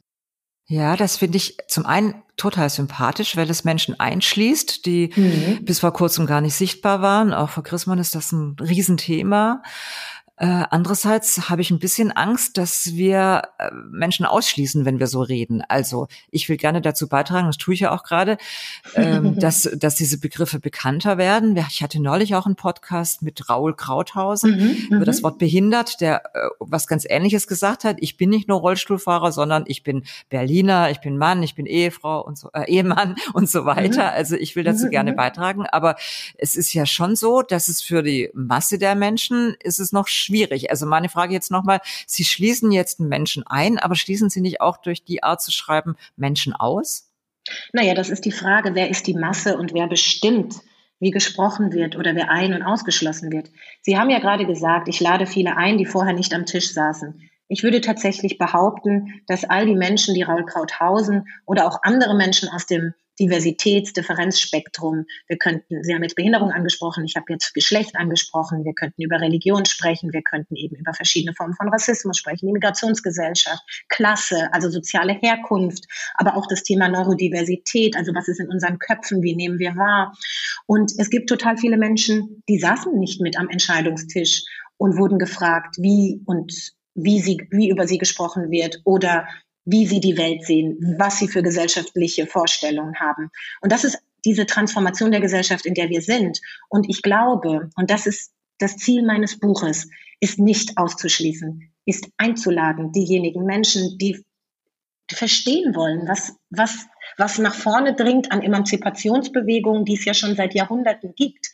Ja, 0.69 0.97
das 0.97 1.17
finde 1.17 1.38
ich 1.38 1.57
zum 1.67 1.86
einen 1.86 2.21
total 2.36 2.69
sympathisch, 2.69 3.38
weil 3.38 3.50
es 3.50 3.63
Menschen 3.63 4.00
einschließt, 4.00 4.86
die 4.86 5.12
mhm. 5.15 5.63
bis 5.63 5.79
vor 5.79 5.93
kurzem 5.93 6.25
gar 6.25 6.41
nicht 6.41 6.55
sichtbar 6.55 7.01
waren. 7.01 7.33
Auch 7.33 7.50
für 7.50 7.63
Christmann 7.63 8.00
ist 8.00 8.15
das 8.15 8.31
ein 8.33 8.57
Riesenthema. 8.59 9.63
Äh, 10.39 10.65
andererseits 10.70 11.50
habe 11.50 11.62
ich 11.63 11.72
ein 11.72 11.79
bisschen 11.79 12.12
Angst, 12.12 12.60
dass 12.60 12.94
wir 12.94 13.41
äh, 13.58 13.72
Menschen 13.89 14.24
ausschließen, 14.24 14.86
wenn 14.86 15.00
wir 15.00 15.08
so 15.08 15.22
reden. 15.22 15.63
Also 15.67 16.08
ich 16.29 16.48
will 16.48 16.58
gerne 16.58 16.79
dazu 16.79 17.10
beitragen, 17.10 17.48
das 17.48 17.58
tue 17.58 17.74
ich 17.74 17.79
ja 17.79 17.91
auch 17.91 18.03
gerade, 18.03 18.38
ähm, 18.94 19.36
dass, 19.39 19.67
dass 19.75 19.96
diese 19.96 20.20
Begriffe 20.20 20.60
bekannter 20.60 21.17
werden. 21.17 21.58
Ich 21.70 21.82
hatte 21.82 22.00
neulich 22.00 22.36
auch 22.36 22.46
einen 22.46 22.56
Podcast 22.56 23.24
mit 23.24 23.50
Raul 23.50 23.75
Krauthausen 23.75 24.58
mhm, 24.89 24.96
über 24.98 25.06
das 25.06 25.20
mhm. 25.20 25.24
Wort 25.24 25.38
behindert, 25.39 26.01
der 26.01 26.24
äh, 26.36 26.50
was 26.60 26.86
ganz 26.86 27.06
Ähnliches 27.10 27.48
gesagt 27.48 27.84
hat. 27.84 27.98
Ich 28.00 28.15
bin 28.15 28.29
nicht 28.29 28.48
nur 28.48 28.60
Rollstuhlfahrer, 28.60 29.32
sondern 29.32 29.63
ich 29.65 29.82
bin 29.82 30.03
Berliner, 30.29 30.91
ich 30.91 31.01
bin 31.01 31.17
Mann, 31.17 31.41
ich 31.41 31.56
bin 31.56 31.65
Ehefrau 31.65 32.24
und 32.24 32.38
so, 32.38 32.51
äh, 32.53 32.72
Ehemann 32.72 33.15
und 33.34 33.50
so 33.50 33.65
weiter. 33.65 34.03
Mhm. 34.03 34.17
Also 34.17 34.36
ich 34.36 34.56
will 34.56 34.63
dazu 34.63 34.86
mhm, 34.86 34.91
gerne 34.91 35.13
beitragen. 35.13 35.65
Aber 35.65 35.96
es 36.38 36.56
ist 36.56 36.74
ja 36.74 36.86
schon 36.86 37.15
so, 37.15 37.41
dass 37.41 37.70
es 37.70 37.82
für 37.82 38.03
die 38.03 38.29
Masse 38.36 38.77
der 38.77 38.94
Menschen 38.94 39.56
ist 39.63 39.79
es 39.79 39.91
noch 39.91 40.08
schwierig. 40.08 40.26
Also 40.69 40.86
meine 40.86 41.10
Frage 41.10 41.34
jetzt 41.34 41.51
nochmal, 41.51 41.79
Sie 42.05 42.24
schließen 42.24 42.72
jetzt 42.72 43.00
Menschen 43.00 43.46
ein, 43.48 43.79
aber 43.79 43.96
schließen 43.96 44.29
Sie 44.29 44.41
nicht 44.41 44.62
auch 44.62 44.77
durch 44.77 45.03
die 45.03 45.24
Art 45.24 45.41
zu 45.41 45.51
schreiben 45.51 45.96
Menschen 46.15 46.53
aus? 46.53 47.12
Naja, 47.74 47.93
das 47.93 48.10
ist 48.10 48.25
die 48.25 48.31
Frage, 48.31 48.75
wer 48.75 48.89
ist 48.89 49.07
die 49.07 49.13
Masse 49.13 49.57
und 49.57 49.74
wer 49.74 49.88
bestimmt, 49.88 50.55
wie 51.00 51.12
gesprochen 51.12 51.74
wird 51.74 51.96
oder 51.96 52.15
wer 52.15 52.29
ein- 52.31 52.53
und 52.53 52.63
ausgeschlossen 52.63 53.31
wird. 53.31 53.51
Sie 53.81 53.98
haben 53.98 54.10
ja 54.10 54.19
gerade 54.19 54.46
gesagt, 54.46 54.88
ich 54.88 55.00
lade 55.00 55.25
viele 55.25 55.55
ein, 55.55 55.77
die 55.77 55.86
vorher 55.86 56.13
nicht 56.13 56.34
am 56.34 56.46
Tisch 56.46 56.74
saßen. 56.74 57.29
Ich 57.48 57.63
würde 57.63 57.81
tatsächlich 57.81 58.38
behaupten, 58.38 59.22
dass 59.27 59.46
all 59.46 59.65
die 59.65 59.75
Menschen, 59.75 60.15
die 60.15 60.24
Raul 60.24 60.46
Krauthausen 60.46 61.27
oder 61.46 61.65
auch 61.67 61.84
andere 61.84 62.15
Menschen 62.15 62.50
aus 62.50 62.65
dem 62.65 62.93
Diversitäts-, 63.19 63.93
Differenzspektrum. 63.93 65.05
Wir 65.27 65.38
könnten, 65.38 65.83
Sie 65.83 65.93
haben 65.93 66.03
jetzt 66.03 66.15
Behinderung 66.15 66.51
angesprochen, 66.51 67.05
ich 67.05 67.15
habe 67.15 67.25
jetzt 67.29 67.53
Geschlecht 67.53 67.95
angesprochen, 67.95 68.63
wir 68.63 68.74
könnten 68.74 69.01
über 69.01 69.19
Religion 69.19 69.65
sprechen, 69.65 70.13
wir 70.13 70.21
könnten 70.21 70.55
eben 70.55 70.75
über 70.75 70.93
verschiedene 70.93 71.33
Formen 71.33 71.55
von 71.55 71.69
Rassismus 71.69 72.17
sprechen, 72.17 72.50
Immigrationsgesellschaft, 72.50 73.63
Klasse, 73.89 74.50
also 74.51 74.69
soziale 74.69 75.13
Herkunft, 75.13 75.86
aber 76.15 76.38
auch 76.38 76.47
das 76.47 76.63
Thema 76.63 76.89
Neurodiversität, 76.89 77.95
also 77.95 78.13
was 78.13 78.27
ist 78.27 78.39
in 78.39 78.50
unseren 78.50 78.79
Köpfen, 78.79 79.21
wie 79.24 79.36
nehmen 79.36 79.59
wir 79.59 79.75
wahr. 79.75 80.13
Und 80.65 80.91
es 80.97 81.09
gibt 81.09 81.29
total 81.29 81.57
viele 81.57 81.77
Menschen, 81.77 82.43
die 82.47 82.59
saßen 82.59 82.97
nicht 82.97 83.21
mit 83.21 83.38
am 83.38 83.50
Entscheidungstisch 83.50 84.43
und 84.77 84.97
wurden 84.97 85.19
gefragt, 85.19 85.77
wie 85.79 86.21
und 86.25 86.74
wie 86.93 87.19
sie, 87.19 87.47
wie 87.51 87.69
über 87.69 87.88
sie 87.88 87.97
gesprochen 87.97 88.50
wird 88.50 88.81
oder 88.83 89.27
wie 89.67 89.86
sie 89.86 90.00
die 90.00 90.17
Welt 90.17 90.45
sehen, 90.45 90.95
was 90.97 91.19
sie 91.19 91.27
für 91.27 91.43
gesellschaftliche 91.43 92.25
Vorstellungen 92.25 92.95
haben. 93.01 93.29
Und 93.62 93.74
das 93.74 93.83
ist 93.83 94.00
diese 94.24 94.45
Transformation 94.45 95.12
der 95.12 95.19
Gesellschaft, 95.19 95.65
in 95.65 95.74
der 95.74 95.89
wir 95.89 96.01
sind. 96.01 96.41
Und 96.69 96.89
ich 96.89 97.01
glaube, 97.01 97.69
und 97.75 97.91
das 97.91 98.07
ist 98.07 98.31
das 98.59 98.77
Ziel 98.77 99.05
meines 99.05 99.39
Buches, 99.39 99.89
ist 100.21 100.39
nicht 100.39 100.77
auszuschließen, 100.77 101.69
ist 101.86 102.07
einzuladen, 102.15 102.93
diejenigen 102.93 103.43
Menschen, 103.43 103.97
die 103.97 104.24
verstehen 105.12 105.75
wollen, 105.75 106.07
was, 106.07 106.38
was, 106.50 106.88
was 107.17 107.38
nach 107.38 107.53
vorne 107.53 107.93
dringt 107.93 108.31
an 108.31 108.41
Emanzipationsbewegungen, 108.41 109.83
die 109.83 109.95
es 109.95 110.05
ja 110.05 110.13
schon 110.13 110.36
seit 110.36 110.53
Jahrhunderten 110.55 111.13
gibt, 111.13 111.51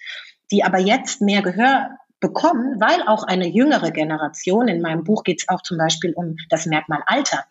die 0.51 0.63
aber 0.63 0.77
jetzt 0.77 1.21
mehr 1.21 1.41
Gehör 1.41 1.97
bekommen, 2.19 2.79
weil 2.79 3.01
auch 3.05 3.23
eine 3.23 3.47
jüngere 3.47 3.91
Generation, 3.91 4.67
in 4.67 4.81
meinem 4.81 5.03
Buch 5.03 5.23
geht 5.23 5.41
es 5.41 5.49
auch 5.49 5.61
zum 5.61 5.77
Beispiel 5.77 6.13
um 6.13 6.37
das 6.49 6.65
Merkmal 6.65 7.03
Alter, 7.05 7.45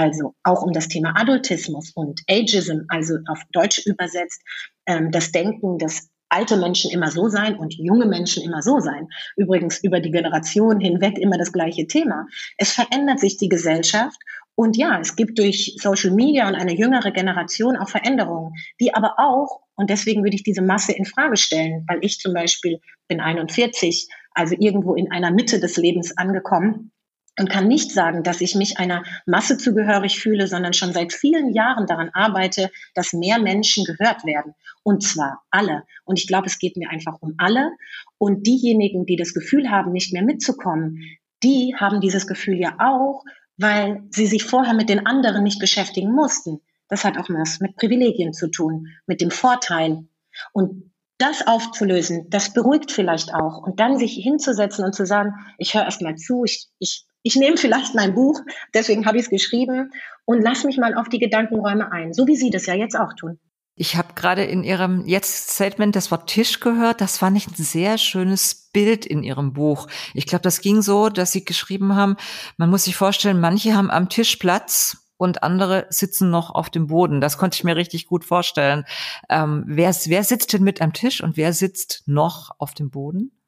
also 0.00 0.34
auch 0.44 0.62
um 0.62 0.72
das 0.72 0.88
Thema 0.88 1.12
Adultismus 1.14 1.92
und 1.94 2.22
Ageism, 2.26 2.84
also 2.88 3.18
auf 3.28 3.42
Deutsch 3.52 3.84
übersetzt, 3.84 4.40
ähm, 4.86 5.10
das 5.10 5.30
Denken, 5.30 5.76
dass 5.76 6.08
alte 6.30 6.56
Menschen 6.56 6.90
immer 6.90 7.10
so 7.10 7.28
sein 7.28 7.56
und 7.56 7.74
junge 7.74 8.06
Menschen 8.06 8.42
immer 8.42 8.62
so 8.62 8.80
sein. 8.80 9.08
Übrigens 9.36 9.84
über 9.84 10.00
die 10.00 10.10
Generation 10.10 10.80
hinweg 10.80 11.18
immer 11.18 11.36
das 11.36 11.52
gleiche 11.52 11.86
Thema. 11.86 12.26
Es 12.56 12.72
verändert 12.72 13.20
sich 13.20 13.36
die 13.36 13.50
Gesellschaft 13.50 14.16
und 14.54 14.78
ja, 14.78 14.98
es 14.98 15.16
gibt 15.16 15.38
durch 15.38 15.76
Social 15.78 16.12
Media 16.12 16.48
und 16.48 16.54
eine 16.54 16.74
jüngere 16.74 17.10
Generation 17.10 17.76
auch 17.76 17.90
Veränderungen, 17.90 18.54
die 18.80 18.94
aber 18.94 19.16
auch, 19.18 19.60
und 19.74 19.90
deswegen 19.90 20.22
würde 20.22 20.36
ich 20.36 20.44
diese 20.44 20.62
Masse 20.62 20.92
in 20.92 21.04
Frage 21.04 21.36
stellen, 21.36 21.84
weil 21.88 21.98
ich 22.00 22.20
zum 22.20 22.32
Beispiel 22.32 22.80
bin 23.06 23.20
41, 23.20 24.08
also 24.32 24.54
irgendwo 24.58 24.94
in 24.94 25.10
einer 25.10 25.30
Mitte 25.30 25.60
des 25.60 25.76
Lebens 25.76 26.16
angekommen, 26.16 26.90
und 27.40 27.48
kann 27.48 27.68
nicht 27.68 27.90
sagen, 27.90 28.22
dass 28.22 28.42
ich 28.42 28.54
mich 28.54 28.78
einer 28.78 29.02
Masse 29.24 29.56
zugehörig 29.56 30.20
fühle, 30.20 30.46
sondern 30.46 30.74
schon 30.74 30.92
seit 30.92 31.14
vielen 31.14 31.54
Jahren 31.54 31.86
daran 31.86 32.10
arbeite, 32.12 32.70
dass 32.94 33.14
mehr 33.14 33.38
Menschen 33.38 33.84
gehört 33.84 34.26
werden. 34.26 34.54
Und 34.82 35.02
zwar 35.02 35.42
alle. 35.50 35.84
Und 36.04 36.18
ich 36.18 36.26
glaube, 36.26 36.48
es 36.48 36.58
geht 36.58 36.76
mir 36.76 36.90
einfach 36.90 37.16
um 37.20 37.34
alle. 37.38 37.70
Und 38.18 38.46
diejenigen, 38.46 39.06
die 39.06 39.16
das 39.16 39.32
Gefühl 39.32 39.70
haben, 39.70 39.90
nicht 39.92 40.12
mehr 40.12 40.22
mitzukommen, 40.22 40.98
die 41.42 41.74
haben 41.74 42.02
dieses 42.02 42.26
Gefühl 42.26 42.58
ja 42.58 42.76
auch, 42.78 43.24
weil 43.56 44.02
sie 44.10 44.26
sich 44.26 44.44
vorher 44.44 44.74
mit 44.74 44.90
den 44.90 45.06
anderen 45.06 45.42
nicht 45.42 45.60
beschäftigen 45.60 46.12
mussten. 46.12 46.60
Das 46.88 47.04
hat 47.04 47.16
auch 47.16 47.30
was 47.30 47.60
mit 47.60 47.76
Privilegien 47.76 48.34
zu 48.34 48.50
tun, 48.50 48.88
mit 49.06 49.22
dem 49.22 49.30
Vorteil. 49.30 50.04
Und 50.52 50.92
das 51.16 51.46
aufzulösen, 51.46 52.28
das 52.28 52.52
beruhigt 52.52 52.92
vielleicht 52.92 53.32
auch. 53.32 53.58
Und 53.58 53.80
dann 53.80 53.98
sich 53.98 54.12
hinzusetzen 54.12 54.84
und 54.84 54.94
zu 54.94 55.06
sagen, 55.06 55.32
ich 55.56 55.72
höre 55.72 55.84
erst 55.84 56.02
mal 56.02 56.16
zu, 56.16 56.44
ich, 56.44 56.68
ich 56.78 57.06
ich 57.22 57.36
nehme 57.36 57.56
vielleicht 57.56 57.94
mein 57.94 58.14
Buch, 58.14 58.40
deswegen 58.74 59.06
habe 59.06 59.18
ich 59.18 59.24
es 59.24 59.30
geschrieben, 59.30 59.90
und 60.24 60.42
lass 60.42 60.64
mich 60.64 60.78
mal 60.78 60.94
auf 60.94 61.08
die 61.08 61.18
Gedankenräume 61.18 61.90
ein, 61.90 62.12
so 62.12 62.26
wie 62.26 62.36
Sie 62.36 62.50
das 62.50 62.66
ja 62.66 62.74
jetzt 62.74 62.96
auch 62.96 63.14
tun. 63.14 63.38
Ich 63.74 63.96
habe 63.96 64.14
gerade 64.14 64.44
in 64.44 64.62
Ihrem 64.62 65.06
Jetzt-Statement 65.06 65.96
das 65.96 66.10
Wort 66.10 66.28
Tisch 66.28 66.60
gehört. 66.60 67.00
Das 67.00 67.16
fand 67.16 67.36
ich 67.36 67.46
ein 67.48 67.54
sehr 67.54 67.96
schönes 67.96 68.68
Bild 68.72 69.06
in 69.06 69.22
Ihrem 69.22 69.54
Buch. 69.54 69.86
Ich 70.12 70.26
glaube, 70.26 70.42
das 70.42 70.60
ging 70.60 70.82
so, 70.82 71.08
dass 71.08 71.32
Sie 71.32 71.44
geschrieben 71.44 71.96
haben, 71.96 72.16
man 72.58 72.68
muss 72.68 72.84
sich 72.84 72.94
vorstellen, 72.94 73.40
manche 73.40 73.74
haben 73.74 73.90
am 73.90 74.08
Tisch 74.08 74.36
Platz 74.36 74.98
und 75.16 75.42
andere 75.42 75.86
sitzen 75.88 76.30
noch 76.30 76.54
auf 76.54 76.70
dem 76.70 76.88
Boden. 76.88 77.20
Das 77.20 77.38
konnte 77.38 77.54
ich 77.56 77.64
mir 77.64 77.76
richtig 77.76 78.06
gut 78.06 78.24
vorstellen. 78.24 78.84
Ähm, 79.28 79.64
wer, 79.66 79.94
wer 80.06 80.24
sitzt 80.24 80.52
denn 80.52 80.62
mit 80.62 80.80
am 80.80 80.92
Tisch 80.92 81.22
und 81.22 81.36
wer 81.36 81.52
sitzt 81.52 82.02
noch 82.06 82.50
auf 82.58 82.74
dem 82.74 82.90
Boden? 82.90 83.39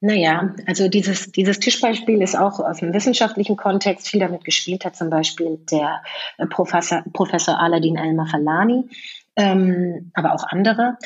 Naja, 0.00 0.54
also 0.66 0.88
dieses, 0.88 1.32
dieses 1.32 1.58
Tischbeispiel 1.58 2.20
ist 2.20 2.36
auch 2.36 2.60
aus 2.60 2.80
dem 2.80 2.92
wissenschaftlichen 2.92 3.56
Kontext 3.56 4.08
viel 4.08 4.20
damit 4.20 4.44
gespielt 4.44 4.84
hat, 4.84 4.94
zum 4.94 5.08
Beispiel 5.08 5.58
der 5.70 6.02
äh, 6.36 6.46
Professor, 6.46 7.02
Professor 7.12 7.58
Aladin 7.58 7.96
El-Mafalani, 7.96 8.90
ähm, 9.36 10.10
aber 10.14 10.34
auch 10.34 10.44
andere. 10.44 10.98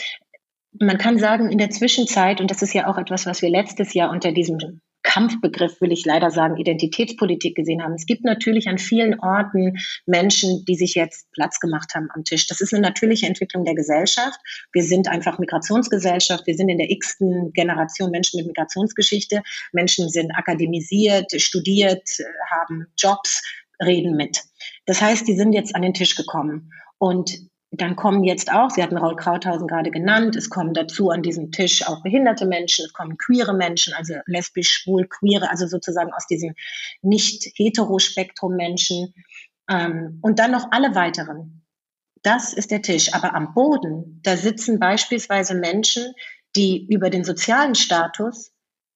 Man 0.78 0.98
kann 0.98 1.18
sagen, 1.18 1.50
in 1.50 1.58
der 1.58 1.70
Zwischenzeit, 1.70 2.40
und 2.40 2.50
das 2.50 2.62
ist 2.62 2.74
ja 2.74 2.88
auch 2.88 2.98
etwas, 2.98 3.26
was 3.26 3.42
wir 3.42 3.50
letztes 3.50 3.94
Jahr 3.94 4.10
unter 4.10 4.32
diesem 4.32 4.80
Kampfbegriff, 5.10 5.80
will 5.80 5.90
ich 5.90 6.04
leider 6.04 6.30
sagen, 6.30 6.56
Identitätspolitik 6.56 7.56
gesehen 7.56 7.82
haben. 7.82 7.94
Es 7.94 8.06
gibt 8.06 8.24
natürlich 8.24 8.68
an 8.68 8.78
vielen 8.78 9.18
Orten 9.18 9.76
Menschen, 10.06 10.64
die 10.66 10.76
sich 10.76 10.94
jetzt 10.94 11.30
Platz 11.32 11.58
gemacht 11.58 11.96
haben 11.96 12.08
am 12.14 12.22
Tisch. 12.22 12.46
Das 12.46 12.60
ist 12.60 12.72
eine 12.72 12.82
natürliche 12.82 13.26
Entwicklung 13.26 13.64
der 13.64 13.74
Gesellschaft. 13.74 14.38
Wir 14.72 14.84
sind 14.84 15.08
einfach 15.08 15.40
Migrationsgesellschaft. 15.40 16.46
Wir 16.46 16.54
sind 16.54 16.68
in 16.68 16.78
der 16.78 16.90
x-ten 16.90 17.50
Generation 17.54 18.12
Menschen 18.12 18.38
mit 18.38 18.46
Migrationsgeschichte. 18.46 19.42
Menschen 19.72 20.08
sind 20.10 20.30
akademisiert, 20.36 21.32
studiert, 21.40 22.08
haben 22.48 22.86
Jobs, 22.96 23.42
reden 23.82 24.14
mit. 24.14 24.44
Das 24.86 25.02
heißt, 25.02 25.26
die 25.26 25.34
sind 25.34 25.54
jetzt 25.54 25.74
an 25.74 25.82
den 25.82 25.94
Tisch 25.94 26.14
gekommen. 26.14 26.70
Und 26.98 27.50
dann 27.72 27.94
kommen 27.94 28.24
jetzt 28.24 28.52
auch, 28.52 28.70
Sie 28.70 28.82
hatten 28.82 28.96
Raul 28.96 29.14
Krauthausen 29.14 29.68
gerade 29.68 29.90
genannt, 29.90 30.34
es 30.34 30.50
kommen 30.50 30.74
dazu 30.74 31.10
an 31.10 31.22
diesem 31.22 31.52
Tisch 31.52 31.86
auch 31.86 32.02
behinderte 32.02 32.44
Menschen, 32.44 32.84
es 32.84 32.92
kommen 32.92 33.16
queere 33.16 33.54
Menschen, 33.54 33.94
also 33.94 34.14
lesbisch, 34.26 34.70
schwul, 34.70 35.06
queere, 35.06 35.50
also 35.50 35.66
sozusagen 35.66 36.12
aus 36.12 36.26
diesem 36.26 36.54
nicht 37.00 37.46
heterospektrum 37.54 38.56
Menschen 38.56 39.14
ähm, 39.68 40.18
und 40.20 40.40
dann 40.40 40.50
noch 40.50 40.72
alle 40.72 40.94
weiteren. 40.96 41.64
Das 42.22 42.52
ist 42.52 42.70
der 42.70 42.82
Tisch. 42.82 43.14
Aber 43.14 43.34
am 43.34 43.54
Boden, 43.54 44.20
da 44.24 44.36
sitzen 44.36 44.78
beispielsweise 44.80 45.54
Menschen, 45.54 46.12
die 46.56 46.86
über 46.88 47.08
den 47.08 47.24
sozialen 47.24 47.76
Status 47.76 48.52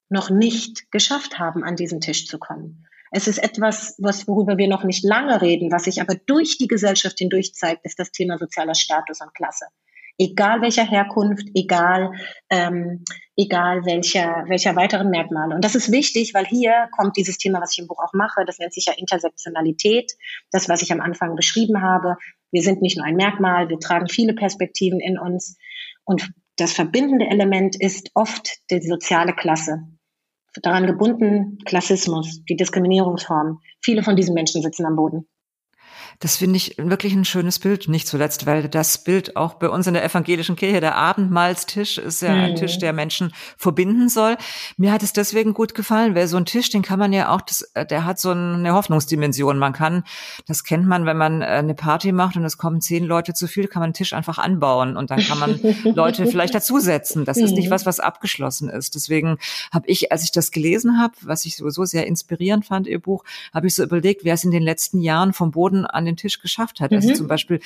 noch 0.09 0.31
nicht 0.31 0.91
geschafft 0.91 1.39
haben, 1.39 1.65
an 1.65 1.77
diesen 1.77 2.01
Tisch 2.01 2.27
zu 2.27 2.39
kommen. 2.39 2.84
Es 3.17 3.29
ist 3.29 3.39
etwas, 3.39 3.95
was, 3.99 4.27
worüber 4.27 4.59
wir 4.59 4.67
noch 4.67 4.83
nicht 4.83 5.05
lange 5.05 5.41
reden, 5.41 5.71
was 5.71 5.85
sich 5.85 6.01
aber 6.01 6.17
durch 6.27 6.59
die 6.59 6.67
Gesellschaft 6.67 7.17
hindurch 7.17 7.55
zeigt, 7.55 7.85
ist 7.85 8.01
das 8.01 8.11
Thema 8.11 8.39
sozialer 8.39 8.75
Status 8.75 9.21
und 9.21 9.33
Klasse. 9.35 9.67
Egal 10.19 10.63
welcher 10.63 10.83
Herkunft, 10.83 11.47
egal, 11.55 12.11
ähm, 12.51 13.05
egal 13.37 13.85
welcher, 13.85 14.45
welcher 14.49 14.75
weiteren 14.75 15.11
Merkmale. 15.11 15.55
Und 15.55 15.65
das 15.65 15.77
ist 15.77 15.93
wichtig, 15.93 16.35
weil 16.35 16.45
hier 16.45 16.89
kommt 16.97 17.17
dieses 17.17 17.39
Thema, 17.39 17.61
was 17.61 17.73
ich 17.75 17.79
im 17.79 17.87
Buch 17.87 18.03
auch 18.03 18.15
mache, 18.15 18.45
das 18.45 18.59
nennt 18.59 18.75
sich 18.75 18.87
ja 18.87 18.95
Intersektionalität, 18.97 20.11
das, 20.51 20.69
was 20.69 20.83
ich 20.83 20.91
am 20.91 21.01
Anfang 21.01 21.37
beschrieben 21.37 21.83
habe. 21.83 22.17
Wir 22.51 22.63
sind 22.63 22.83
nicht 22.83 22.97
nur 22.97 23.07
ein 23.07 23.15
Merkmal, 23.15 23.69
wir 23.69 23.79
tragen 23.79 24.09
viele 24.09 24.35
Perspektiven 24.35 24.99
in 24.99 25.21
uns. 25.21 25.57
Und 26.03 26.33
das 26.57 26.73
verbindende 26.73 27.27
Element 27.27 27.81
ist 27.81 28.11
oft 28.15 28.59
die 28.73 28.83
soziale 28.83 29.35
Klasse 29.35 29.85
daran 30.63 30.87
gebunden, 30.87 31.59
Klassismus, 31.65 32.45
die 32.49 32.57
Diskriminierungsform. 32.57 33.61
Viele 33.83 34.03
von 34.03 34.17
diesen 34.17 34.35
Menschen 34.35 34.63
sitzen 34.63 34.87
am 34.87 34.97
Boden. 34.97 35.27
Das 36.21 36.37
finde 36.37 36.57
ich 36.57 36.77
wirklich 36.79 37.15
ein 37.15 37.25
schönes 37.25 37.59
Bild, 37.59 37.89
nicht 37.89 38.07
zuletzt, 38.07 38.47
weil 38.47 38.69
das 38.69 39.05
Bild 39.05 39.37
auch 39.37 39.55
bei 39.55 39.69
uns 39.69 39.87
in 39.87 39.95
der 39.95 40.05
evangelischen 40.05 40.57
Kirche, 40.57 40.81
der 40.81 40.97
Abendmahlstisch 40.97 41.99
ist 41.99 42.23
ja 42.23 42.31
ein 42.31 42.53
mhm. 42.53 42.57
Tisch, 42.57 42.79
der 42.79 42.93
Menschen 42.93 43.33
verbinden 43.57 44.09
soll. 44.09 44.37
Mir 44.77 44.93
hat 44.93 45.03
es 45.03 45.13
deswegen 45.13 45.55
gut 45.55 45.75
gefallen, 45.75 46.15
weil 46.15 46.29
so 46.29 46.37
ein 46.37 46.47
Tisch, 46.47 46.71
den 46.71 46.83
kann 46.83 46.99
man 46.99 47.13
ja 47.13 47.31
auch, 47.31 47.41
das, 47.41 47.63
äh, 47.75 47.87
der 47.87 48.05
hat 48.05 48.19
so 48.19 48.31
eine 48.31 48.73
Hoffnungsdimension. 48.73 49.59
Man 49.59 49.73
kann, 49.73 50.05
das 50.47 50.65
kennt 50.65 50.87
man, 50.87 51.07
wenn 51.07 51.17
man 51.17 51.43
äh, 51.43 51.47
eine 51.47 51.75
Party 51.75 52.13
macht 52.13 52.37
und 52.37 52.45
es 52.45 52.59
kommen 52.59 52.81
zehn 52.81 53.05
Leute 53.05 53.35
zu 53.35 53.47
viel, 53.47 53.69
kann 53.69 53.81
man 53.81 53.89
einen 53.89 53.95
Tisch 53.95 54.13
einfach 54.13 54.39
anbauen 54.39 54.97
und 54.97 55.11
dann 55.11 55.21
kann 55.21 55.39
man 55.39 55.61
Leute 55.85 56.27
vielleicht 56.27 56.55
dazusetzen. 56.55 57.25
Das 57.25 57.37
ist 57.37 57.53
nicht 57.53 57.67
mhm. 57.67 57.73
was, 57.73 57.87
was 57.87 58.01
abgeschlossen 58.01 58.69
ist. 58.69 58.95
Deswegen 58.95 59.39
habe 59.73 59.89
ich, 59.89 60.13
als 60.13 60.25
ich 60.25 60.33
das 60.33 60.51
gelesen 60.51 61.01
habe, 61.01 61.15
was 61.23 61.45
ich 61.45 61.57
sowieso 61.57 61.85
sehr 61.85 62.07
inspirierend 62.07 62.67
fand, 62.67 62.87
ihr 62.87 63.01
Buch, 63.01 63.25
habe 63.53 63.67
ich 63.67 63.75
so 63.75 63.83
überlegt, 63.83 64.25
wer 64.25 64.35
es 64.35 64.45
in 64.45 64.51
den 64.51 64.63
letzten 64.63 65.01
Jahren 65.01 65.33
vom 65.33 65.51
Boden 65.51 65.85
an 65.87 66.04
an 66.05 66.07
den 66.07 66.17
Tisch 66.17 66.41
geschafft 66.41 66.81
hat. 66.81 66.93
Also 66.93 67.07
mhm. 67.07 67.13
Also 67.15 67.23
zum 67.23 67.29
Beispiel 67.29 67.61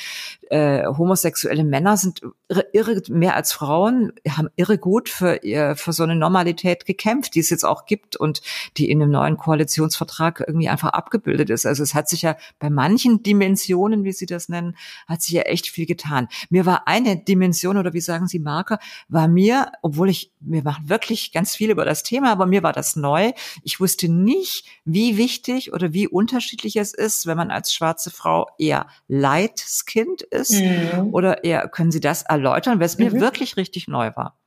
äh, 0.50 0.86
homosexuelle 0.86 1.64
Männer 1.64 1.96
sind 1.96 2.22
irre, 2.48 2.66
irre 2.72 3.02
mehr 3.08 3.34
als 3.34 3.52
Frauen, 3.52 4.12
haben 4.28 4.48
irre 4.56 4.78
gut 4.78 5.08
für, 5.08 5.42
ihr, 5.42 5.76
für 5.76 5.92
so 5.92 6.02
eine 6.02 6.16
Normalität 6.16 6.86
gekämpft, 6.86 7.34
die 7.34 7.40
es 7.40 7.50
jetzt 7.50 7.64
auch 7.64 7.86
gibt 7.86 8.16
und 8.16 8.42
die 8.76 8.90
in 8.90 9.02
einem 9.02 9.10
neuen 9.10 9.36
Koalitionsvertrag 9.36 10.44
irgendwie 10.46 10.68
einfach 10.68 10.90
abgebildet 10.90 11.50
ist. 11.50 11.66
Also 11.66 11.82
es 11.82 11.94
hat 11.94 12.08
sich 12.08 12.22
ja 12.22 12.36
bei 12.58 12.70
manchen 12.70 13.22
Dimensionen, 13.22 14.04
wie 14.04 14.12
Sie 14.12 14.26
das 14.26 14.48
nennen, 14.48 14.76
hat 15.06 15.22
sich 15.22 15.32
ja 15.32 15.42
echt 15.42 15.68
viel 15.68 15.86
getan. 15.86 16.28
Mir 16.50 16.66
war 16.66 16.86
eine 16.86 17.16
Dimension 17.16 17.76
oder 17.76 17.92
wie 17.92 18.00
sagen 18.00 18.28
Sie 18.28 18.38
Marker, 18.38 18.78
war 19.08 19.28
mir, 19.28 19.72
obwohl 19.82 20.10
ich, 20.10 20.32
wir 20.40 20.62
machen 20.62 20.88
wirklich 20.88 21.32
ganz 21.32 21.56
viel 21.56 21.70
über 21.70 21.84
das 21.84 22.02
Thema, 22.02 22.32
aber 22.32 22.46
mir 22.46 22.62
war 22.62 22.72
das 22.72 22.96
neu. 22.96 23.32
Ich 23.62 23.80
wusste 23.80 24.08
nicht, 24.08 24.66
wie 24.84 25.16
wichtig 25.16 25.72
oder 25.72 25.92
wie 25.92 26.08
unterschiedlich 26.08 26.76
es 26.76 26.94
ist, 26.94 27.26
wenn 27.26 27.36
man 27.36 27.50
als 27.50 27.72
schwarze 27.72 28.10
Frau 28.10 28.27
Frau 28.28 28.46
eher 28.58 28.86
light-skinned 29.08 30.22
ist? 30.22 30.60
Mhm. 30.60 31.14
Oder 31.14 31.44
eher, 31.44 31.66
können 31.68 31.90
Sie 31.90 32.00
das 32.00 32.22
erläutern, 32.22 32.78
weil 32.78 32.86
es 32.86 32.98
mir 32.98 33.10
mhm. 33.10 33.20
wirklich 33.20 33.56
richtig 33.56 33.88
neu 33.88 34.10
war? 34.14 34.38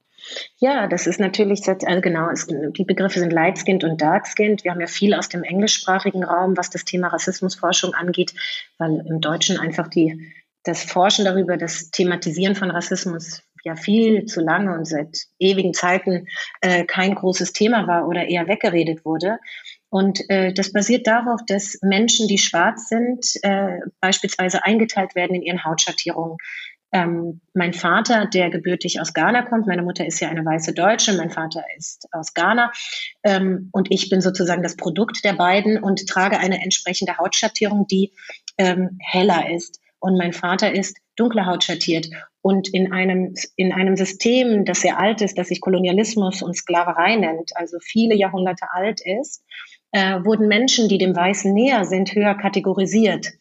Ja, 0.57 0.85
das 0.87 1.07
ist 1.07 1.19
natürlich, 1.19 1.67
also 1.67 2.01
genau, 2.01 2.29
es, 2.29 2.45
die 2.45 2.83
Begriffe 2.85 3.19
sind 3.19 3.33
Light-Skinned 3.33 3.83
und 3.83 3.99
Dark-Skinned. 3.99 4.63
Wir 4.63 4.71
haben 4.71 4.81
ja 4.81 4.85
viel 4.85 5.15
aus 5.15 5.29
dem 5.29 5.43
englischsprachigen 5.43 6.23
Raum, 6.23 6.55
was 6.55 6.69
das 6.69 6.85
Thema 6.85 7.07
Rassismusforschung 7.07 7.95
angeht, 7.95 8.35
weil 8.77 9.03
im 9.07 9.19
Deutschen 9.19 9.59
einfach 9.59 9.87
die, 9.87 10.31
das 10.63 10.83
Forschen 10.83 11.25
darüber, 11.25 11.57
das 11.57 11.89
Thematisieren 11.89 12.53
von 12.53 12.69
Rassismus 12.69 13.41
ja 13.63 13.75
viel 13.75 14.25
zu 14.25 14.41
lange 14.41 14.75
und 14.75 14.85
seit 14.85 15.25
ewigen 15.39 15.73
Zeiten 15.73 16.27
äh, 16.61 16.85
kein 16.85 17.15
großes 17.15 17.53
Thema 17.53 17.87
war 17.87 18.07
oder 18.07 18.27
eher 18.27 18.47
weggeredet 18.47 19.05
wurde. 19.05 19.39
Und 19.91 20.21
äh, 20.29 20.53
das 20.53 20.71
basiert 20.71 21.05
darauf, 21.05 21.41
dass 21.45 21.77
Menschen, 21.81 22.29
die 22.29 22.37
schwarz 22.37 22.87
sind, 22.87 23.25
äh, 23.43 23.79
beispielsweise 23.99 24.63
eingeteilt 24.63 25.15
werden 25.15 25.35
in 25.35 25.41
ihren 25.41 25.65
Hautschattierungen. 25.65 26.37
Ähm, 26.93 27.41
mein 27.53 27.73
Vater, 27.73 28.25
der 28.25 28.49
gebürtig 28.49 29.01
aus 29.01 29.13
Ghana 29.13 29.41
kommt, 29.43 29.67
meine 29.67 29.83
Mutter 29.83 30.05
ist 30.05 30.21
ja 30.21 30.29
eine 30.29 30.45
weiße 30.45 30.73
Deutsche, 30.73 31.13
mein 31.13 31.29
Vater 31.29 31.63
ist 31.77 32.07
aus 32.13 32.33
Ghana 32.33 32.71
ähm, 33.23 33.69
und 33.71 33.91
ich 33.91 34.09
bin 34.09 34.21
sozusagen 34.21 34.63
das 34.63 34.77
Produkt 34.77 35.23
der 35.25 35.33
beiden 35.33 35.77
und 35.77 36.07
trage 36.07 36.39
eine 36.39 36.61
entsprechende 36.63 37.17
Hautschattierung, 37.17 37.85
die 37.87 38.13
ähm, 38.57 38.97
heller 38.99 39.49
ist. 39.53 39.79
Und 39.99 40.17
mein 40.17 40.33
Vater 40.33 40.73
ist 40.73 40.97
dunkle 41.15 41.45
Haut 41.45 41.63
schattiert. 41.63 42.07
Und 42.41 42.73
in 42.73 42.91
einem, 42.91 43.35
in 43.55 43.71
einem 43.71 43.95
System, 43.95 44.65
das 44.65 44.81
sehr 44.81 44.99
alt 44.99 45.21
ist, 45.21 45.37
das 45.37 45.49
sich 45.49 45.61
Kolonialismus 45.61 46.41
und 46.41 46.55
Sklaverei 46.55 47.15
nennt, 47.17 47.51
also 47.55 47.77
viele 47.79 48.15
Jahrhunderte 48.15 48.65
alt 48.71 49.01
ist, 49.01 49.43
äh, 49.91 50.23
wurden 50.23 50.47
Menschen, 50.47 50.87
die 50.89 50.97
dem 50.97 51.15
Weißen 51.15 51.53
näher 51.53 51.85
sind, 51.85 52.13
höher 52.13 52.35
kategorisiert. 52.35 53.33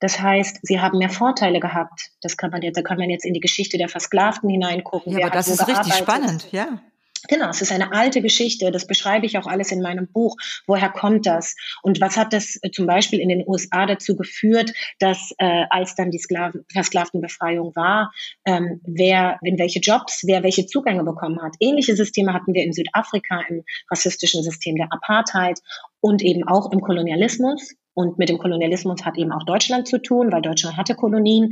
Das 0.00 0.20
heißt, 0.20 0.60
sie 0.62 0.80
haben 0.80 0.98
mehr 0.98 1.10
Vorteile 1.10 1.60
gehabt. 1.60 2.10
Das 2.22 2.36
kann 2.36 2.50
man 2.50 2.62
jetzt, 2.62 2.76
da 2.76 2.82
kann 2.82 2.98
man 2.98 3.10
jetzt 3.10 3.26
in 3.26 3.34
die 3.34 3.40
Geschichte 3.40 3.76
der 3.76 3.88
Versklavten 3.88 4.48
hineingucken. 4.48 5.12
Ja, 5.12 5.26
aber 5.26 5.34
das 5.34 5.48
ist 5.48 5.66
richtig 5.68 5.94
spannend, 5.94 6.48
ja. 6.52 6.80
Genau, 7.28 7.48
es 7.50 7.60
ist 7.60 7.72
eine 7.72 7.92
alte 7.92 8.22
Geschichte. 8.22 8.70
Das 8.70 8.86
beschreibe 8.86 9.26
ich 9.26 9.36
auch 9.38 9.46
alles 9.46 9.72
in 9.72 9.82
meinem 9.82 10.10
Buch. 10.10 10.36
Woher 10.66 10.88
kommt 10.88 11.26
das? 11.26 11.54
Und 11.82 12.00
was 12.00 12.16
hat 12.16 12.32
das 12.32 12.58
äh, 12.62 12.70
zum 12.70 12.86
Beispiel 12.86 13.20
in 13.20 13.28
den 13.28 13.44
USA 13.46 13.86
dazu 13.86 14.16
geführt, 14.16 14.72
dass 14.98 15.32
äh, 15.38 15.64
als 15.70 15.94
dann 15.94 16.10
die 16.10 16.18
Sklaven, 16.18 16.64
Versklavenbefreiung 16.72 17.74
war, 17.76 18.12
ähm, 18.44 18.80
wer 18.84 19.38
in 19.42 19.58
welche 19.58 19.80
Jobs, 19.80 20.22
wer 20.26 20.42
welche 20.42 20.66
Zugänge 20.66 21.04
bekommen 21.04 21.40
hat? 21.42 21.54
Ähnliche 21.60 21.94
Systeme 21.96 22.32
hatten 22.32 22.54
wir 22.54 22.64
in 22.64 22.72
Südafrika 22.72 23.42
im 23.48 23.64
rassistischen 23.90 24.42
System 24.42 24.76
der 24.76 24.92
Apartheid 24.92 25.60
und 26.00 26.22
eben 26.22 26.46
auch 26.46 26.72
im 26.72 26.80
Kolonialismus. 26.80 27.74
Und 27.92 28.18
mit 28.18 28.28
dem 28.28 28.38
Kolonialismus 28.38 29.04
hat 29.04 29.18
eben 29.18 29.32
auch 29.32 29.44
Deutschland 29.44 29.88
zu 29.88 30.00
tun, 30.00 30.32
weil 30.32 30.42
Deutschland 30.42 30.76
hatte 30.76 30.94
Kolonien. 30.94 31.50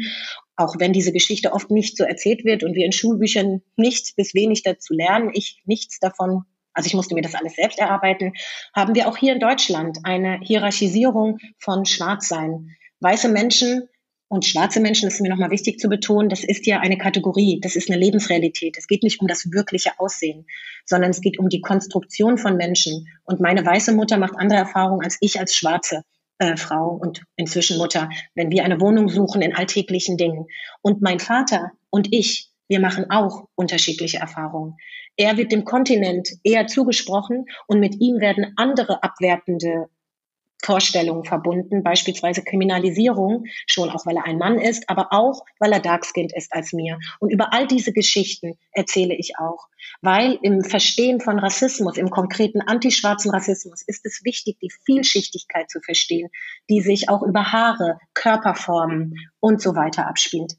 Auch 0.58 0.74
wenn 0.80 0.92
diese 0.92 1.12
Geschichte 1.12 1.52
oft 1.52 1.70
nicht 1.70 1.96
so 1.96 2.02
erzählt 2.02 2.44
wird 2.44 2.64
und 2.64 2.74
wir 2.74 2.84
in 2.84 2.90
Schulbüchern 2.90 3.62
nichts 3.76 4.12
bis 4.12 4.34
wenig 4.34 4.64
dazu 4.64 4.92
lernen, 4.92 5.30
ich 5.32 5.62
nichts 5.66 6.00
davon, 6.00 6.42
also 6.72 6.88
ich 6.88 6.94
musste 6.94 7.14
mir 7.14 7.22
das 7.22 7.36
alles 7.36 7.54
selbst 7.54 7.78
erarbeiten, 7.78 8.32
haben 8.74 8.96
wir 8.96 9.06
auch 9.06 9.16
hier 9.16 9.32
in 9.32 9.38
Deutschland 9.38 9.98
eine 10.02 10.40
Hierarchisierung 10.42 11.38
von 11.60 11.84
Schwarzsein. 11.84 12.74
Weiße 12.98 13.28
Menschen 13.28 13.88
und 14.26 14.46
schwarze 14.46 14.80
Menschen, 14.80 15.04
das 15.06 15.14
ist 15.14 15.20
mir 15.20 15.30
nochmal 15.30 15.52
wichtig 15.52 15.78
zu 15.78 15.88
betonen, 15.88 16.28
das 16.28 16.42
ist 16.42 16.66
ja 16.66 16.80
eine 16.80 16.98
Kategorie, 16.98 17.60
das 17.62 17.76
ist 17.76 17.88
eine 17.88 18.00
Lebensrealität. 18.00 18.76
Es 18.76 18.88
geht 18.88 19.04
nicht 19.04 19.20
um 19.20 19.28
das 19.28 19.52
wirkliche 19.52 19.92
Aussehen, 20.00 20.44
sondern 20.84 21.10
es 21.10 21.20
geht 21.20 21.38
um 21.38 21.48
die 21.48 21.60
Konstruktion 21.60 22.36
von 22.36 22.56
Menschen. 22.56 23.06
Und 23.22 23.38
meine 23.38 23.64
weiße 23.64 23.92
Mutter 23.92 24.18
macht 24.18 24.34
andere 24.36 24.58
Erfahrungen 24.58 25.04
als 25.04 25.18
ich 25.20 25.38
als 25.38 25.54
Schwarze 25.54 26.02
äh, 26.38 26.56
Frau 26.56 26.88
und 26.88 27.24
inzwischen 27.36 27.78
Mutter, 27.78 28.08
wenn 28.34 28.50
wir 28.50 28.64
eine 28.64 28.80
Wohnung 28.80 29.08
suchen 29.08 29.42
in 29.42 29.54
alltäglichen 29.54 30.16
Dingen. 30.16 30.46
Und 30.82 31.02
mein 31.02 31.20
Vater 31.20 31.72
und 31.90 32.12
ich, 32.12 32.50
wir 32.68 32.80
machen 32.80 33.10
auch 33.10 33.48
unterschiedliche 33.54 34.18
Erfahrungen. 34.18 34.76
Er 35.16 35.36
wird 35.36 35.50
dem 35.50 35.64
Kontinent 35.64 36.28
eher 36.44 36.66
zugesprochen 36.66 37.46
und 37.66 37.80
mit 37.80 38.00
ihm 38.00 38.20
werden 38.20 38.52
andere 38.56 39.02
abwertende 39.02 39.88
Vorstellungen 40.62 41.24
verbunden, 41.24 41.82
beispielsweise 41.82 42.42
Kriminalisierung, 42.42 43.44
schon 43.66 43.90
auch 43.90 44.06
weil 44.06 44.16
er 44.16 44.26
ein 44.26 44.38
Mann 44.38 44.58
ist, 44.58 44.88
aber 44.88 45.08
auch 45.12 45.44
weil 45.58 45.72
er 45.72 45.80
darkskinned 45.80 46.32
ist 46.36 46.52
als 46.52 46.72
mir. 46.72 46.98
Und 47.20 47.30
über 47.30 47.52
all 47.52 47.66
diese 47.66 47.92
Geschichten 47.92 48.58
erzähle 48.72 49.14
ich 49.14 49.38
auch, 49.38 49.68
weil 50.02 50.38
im 50.42 50.64
Verstehen 50.64 51.20
von 51.20 51.38
Rassismus, 51.38 51.96
im 51.96 52.10
konkreten 52.10 52.60
antischwarzen 52.60 53.30
Rassismus, 53.30 53.82
ist 53.86 54.04
es 54.04 54.24
wichtig, 54.24 54.58
die 54.60 54.72
Vielschichtigkeit 54.84 55.70
zu 55.70 55.80
verstehen, 55.80 56.28
die 56.68 56.80
sich 56.80 57.08
auch 57.08 57.22
über 57.22 57.52
Haare, 57.52 57.98
Körperformen 58.14 59.14
und 59.40 59.62
so 59.62 59.74
weiter 59.74 60.06
abspielt. 60.06 60.54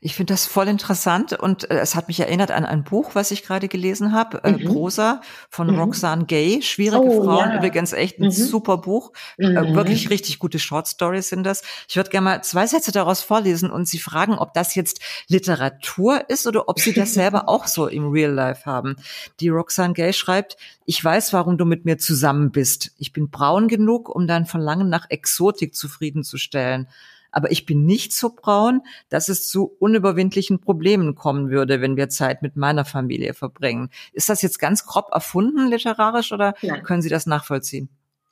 Ich 0.00 0.14
finde 0.14 0.32
das 0.32 0.46
voll 0.46 0.68
interessant 0.68 1.32
und 1.32 1.70
äh, 1.70 1.78
es 1.78 1.96
hat 1.96 2.08
mich 2.08 2.20
erinnert 2.20 2.50
an 2.50 2.64
ein 2.64 2.84
Buch, 2.84 3.14
was 3.14 3.30
ich 3.30 3.44
gerade 3.44 3.66
gelesen 3.68 4.12
habe, 4.12 4.44
äh, 4.44 4.52
mhm. 4.52 4.64
Prosa 4.64 5.20
von 5.50 5.68
mhm. 5.68 5.78
Roxane 5.78 6.24
Gay, 6.26 6.62
Schwierige 6.62 7.02
oh, 7.02 7.24
Frauen, 7.24 7.50
ja. 7.50 7.56
übrigens 7.56 7.92
echt 7.92 8.18
ein 8.18 8.26
mhm. 8.26 8.30
super 8.30 8.78
Buch, 8.78 9.12
äh, 9.38 9.48
mhm. 9.48 9.74
wirklich 9.74 10.10
richtig 10.10 10.38
gute 10.38 10.58
Short 10.58 10.86
Stories 10.86 11.28
sind 11.28 11.44
das. 11.44 11.62
Ich 11.88 11.96
würde 11.96 12.10
gerne 12.10 12.24
mal 12.24 12.44
zwei 12.44 12.66
Sätze 12.66 12.92
daraus 12.92 13.22
vorlesen 13.22 13.70
und 13.70 13.88
Sie 13.88 13.98
fragen, 13.98 14.34
ob 14.34 14.54
das 14.54 14.74
jetzt 14.74 15.00
Literatur 15.26 16.30
ist 16.30 16.46
oder 16.46 16.68
ob 16.68 16.78
Sie 16.78 16.92
das 16.92 17.14
selber 17.14 17.48
auch 17.48 17.66
so 17.66 17.88
im 17.88 18.08
Real 18.10 18.32
Life 18.32 18.66
haben. 18.66 18.96
Die 19.40 19.48
Roxane 19.48 19.94
Gay 19.94 20.12
schreibt, 20.12 20.56
ich 20.84 21.02
weiß, 21.02 21.32
warum 21.32 21.58
du 21.58 21.64
mit 21.64 21.84
mir 21.84 21.98
zusammen 21.98 22.50
bist. 22.50 22.92
Ich 22.98 23.12
bin 23.12 23.30
braun 23.30 23.68
genug, 23.68 24.08
um 24.08 24.26
dein 24.26 24.46
Verlangen 24.46 24.88
nach 24.88 25.10
Exotik 25.10 25.74
zufriedenzustellen 25.74 26.88
aber 27.30 27.50
ich 27.50 27.66
bin 27.66 27.84
nicht 27.84 28.12
so 28.12 28.34
braun, 28.34 28.82
dass 29.08 29.28
es 29.28 29.48
zu 29.48 29.76
unüberwindlichen 29.78 30.60
Problemen 30.60 31.14
kommen 31.14 31.50
würde, 31.50 31.80
wenn 31.80 31.96
wir 31.96 32.08
Zeit 32.08 32.42
mit 32.42 32.56
meiner 32.56 32.84
Familie 32.84 33.34
verbringen. 33.34 33.90
Ist 34.12 34.28
das 34.28 34.42
jetzt 34.42 34.58
ganz 34.58 34.86
grob 34.86 35.10
erfunden 35.12 35.68
literarisch 35.68 36.32
oder 36.32 36.54
Nein. 36.62 36.82
können 36.82 37.02
Sie 37.02 37.08
das 37.08 37.26
nachvollziehen? 37.26 37.88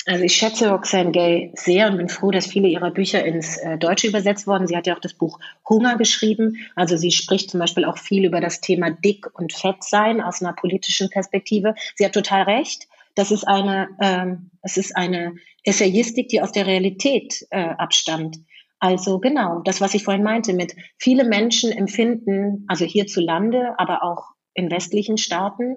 Also 0.09 0.23
ich 0.23 0.37
schätze 0.37 0.71
Roxane 0.71 1.11
Gay 1.11 1.53
sehr 1.57 1.91
und 1.91 1.97
bin 1.97 2.09
froh, 2.09 2.31
dass 2.31 2.47
viele 2.47 2.69
ihrer 2.69 2.93
Bücher 2.93 3.25
ins 3.25 3.57
äh, 3.57 3.77
Deutsche 3.77 4.07
übersetzt 4.07 4.47
wurden. 4.47 4.69
Sie 4.69 4.77
hat 4.77 4.87
ja 4.87 4.95
auch 4.95 5.01
das 5.01 5.15
Buch 5.15 5.41
Hunger 5.69 5.97
geschrieben. 5.97 6.59
Also 6.77 6.97
sie 6.97 7.11
spricht 7.11 7.51
zum 7.51 7.59
Beispiel 7.59 7.85
auch 7.85 7.99
viel 7.99 8.25
über 8.25 8.41
das 8.41 8.61
Thema 8.61 8.91
Dick 8.91 9.27
und 9.35 9.53
Fett 9.53 9.83
sein 9.83 10.21
aus 10.21 10.41
einer 10.41 10.53
politischen 10.53 11.11
Perspektive. 11.11 11.75
Sie 11.97 12.05
hat 12.05 12.13
total 12.13 12.43
recht. 12.43 12.87
Das 13.17 13.33
ist 13.33 13.49
eine, 13.49 13.89
ähm, 14.01 14.51
es 14.63 14.77
ist 14.77 14.97
eine 14.97 15.35
Essayistik, 15.65 16.29
die 16.29 16.41
aus 16.41 16.53
der 16.53 16.67
Realität 16.67 17.45
äh, 17.51 17.59
abstammt. 17.59 18.37
Also 18.79 19.19
genau, 19.19 19.61
das, 19.65 19.81
was 19.81 19.95
ich 19.95 20.05
vorhin 20.05 20.23
meinte, 20.23 20.53
mit 20.53 20.75
viele 20.99 21.25
Menschen 21.25 21.73
empfinden, 21.73 22.65
also 22.69 22.85
hierzulande, 22.85 23.75
aber 23.79 24.03
auch 24.03 24.33
in 24.55 24.71
westlichen 24.71 25.19
Staaten, 25.19 25.77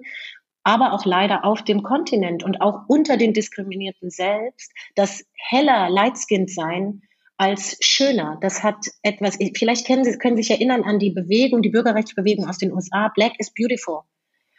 aber 0.62 0.92
auch 0.92 1.06
leider 1.06 1.44
auf 1.44 1.62
dem 1.62 1.82
Kontinent 1.82 2.42
und 2.42 2.60
auch 2.60 2.82
unter 2.88 3.16
den 3.16 3.32
Diskriminierten 3.32 4.10
selbst, 4.10 4.72
das 4.94 5.24
heller 5.34 5.88
Lightskinned 5.88 6.50
sein 6.50 7.02
als 7.38 7.78
schöner. 7.80 8.38
Das 8.42 8.62
hat 8.62 8.76
etwas, 9.02 9.38
vielleicht 9.56 9.86
können 9.86 10.04
Sie, 10.04 10.18
können 10.18 10.36
Sie 10.36 10.42
sich 10.42 10.50
erinnern 10.50 10.84
an 10.84 10.98
die 10.98 11.10
Bewegung, 11.10 11.62
die 11.62 11.70
Bürgerrechtsbewegung 11.70 12.46
aus 12.46 12.58
den 12.58 12.72
USA, 12.72 13.10
Black 13.14 13.32
is 13.38 13.52
Beautiful. 13.54 14.00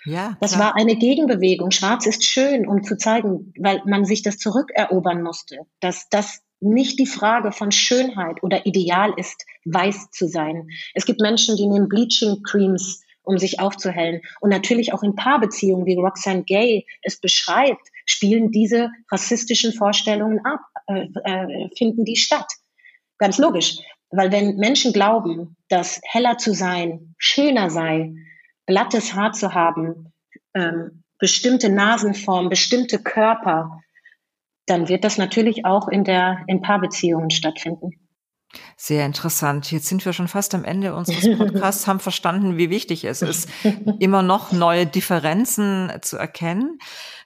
Ja, 0.03 0.35
das 0.41 0.57
war 0.57 0.75
eine 0.75 0.95
Gegenbewegung. 0.95 1.69
Schwarz 1.69 2.07
ist 2.07 2.25
schön, 2.25 2.67
um 2.67 2.83
zu 2.83 2.97
zeigen, 2.97 3.53
weil 3.59 3.83
man 3.85 4.03
sich 4.03 4.23
das 4.23 4.39
zurückerobern 4.39 5.21
musste, 5.21 5.59
dass 5.79 6.09
das 6.09 6.41
nicht 6.61 6.99
die 6.99 7.07
Frage 7.07 7.51
von 7.51 7.71
Schönheit 7.71 8.41
oder 8.43 8.65
Ideal 8.65 9.13
ist, 9.17 9.45
weiß 9.65 10.11
zu 10.11 10.27
sein. 10.27 10.69
Es 10.93 11.05
gibt 11.05 11.19
Menschen, 11.19 11.57
die 11.57 11.67
nehmen 11.67 11.89
Bleaching 11.89 12.43
Creams, 12.43 13.03
um 13.23 13.37
sich 13.37 13.59
aufzuhellen. 13.59 14.21
Und 14.39 14.49
natürlich 14.49 14.93
auch 14.93 15.03
in 15.03 15.15
Paarbeziehungen, 15.15 15.85
wie 15.85 15.95
Roxanne 15.95 16.43
Gay 16.43 16.85
es 17.01 17.19
beschreibt, 17.19 17.87
spielen 18.05 18.51
diese 18.51 18.89
rassistischen 19.11 19.73
Vorstellungen 19.73 20.39
ab, 20.45 20.61
äh, 20.87 21.07
äh, 21.23 21.69
finden 21.77 22.05
die 22.05 22.15
statt. 22.15 22.47
Ganz 23.17 23.37
logisch. 23.37 23.77
Weil 24.09 24.31
wenn 24.31 24.57
Menschen 24.57 24.93
glauben, 24.93 25.55
dass 25.69 26.01
heller 26.03 26.37
zu 26.37 26.53
sein, 26.53 27.15
schöner 27.17 27.69
sei, 27.69 28.13
glattes 28.65 29.13
Haar 29.13 29.31
zu 29.33 29.53
haben, 29.53 30.11
ähm, 30.53 31.03
bestimmte 31.17 31.69
Nasenform, 31.69 32.49
bestimmte 32.49 32.99
Körper, 32.99 33.81
dann 34.71 34.87
wird 34.87 35.03
das 35.03 35.17
natürlich 35.17 35.65
auch 35.65 35.89
in 35.89 36.03
der 36.03 36.39
in 36.47 36.61
Paarbeziehungen 36.61 37.29
stattfinden. 37.29 37.91
Sehr 38.75 39.05
interessant. 39.05 39.71
Jetzt 39.71 39.87
sind 39.87 40.03
wir 40.05 40.13
schon 40.13 40.27
fast 40.27 40.55
am 40.55 40.63
Ende 40.63 40.95
unseres 40.95 41.29
Podcasts, 41.37 41.87
haben 41.87 41.99
verstanden, 41.99 42.57
wie 42.57 42.69
wichtig 42.69 43.05
es 43.05 43.21
ist, 43.21 43.49
immer 43.99 44.23
noch 44.23 44.51
neue 44.51 44.85
Differenzen 44.85 45.91
zu 46.01 46.17
erkennen. 46.17 46.79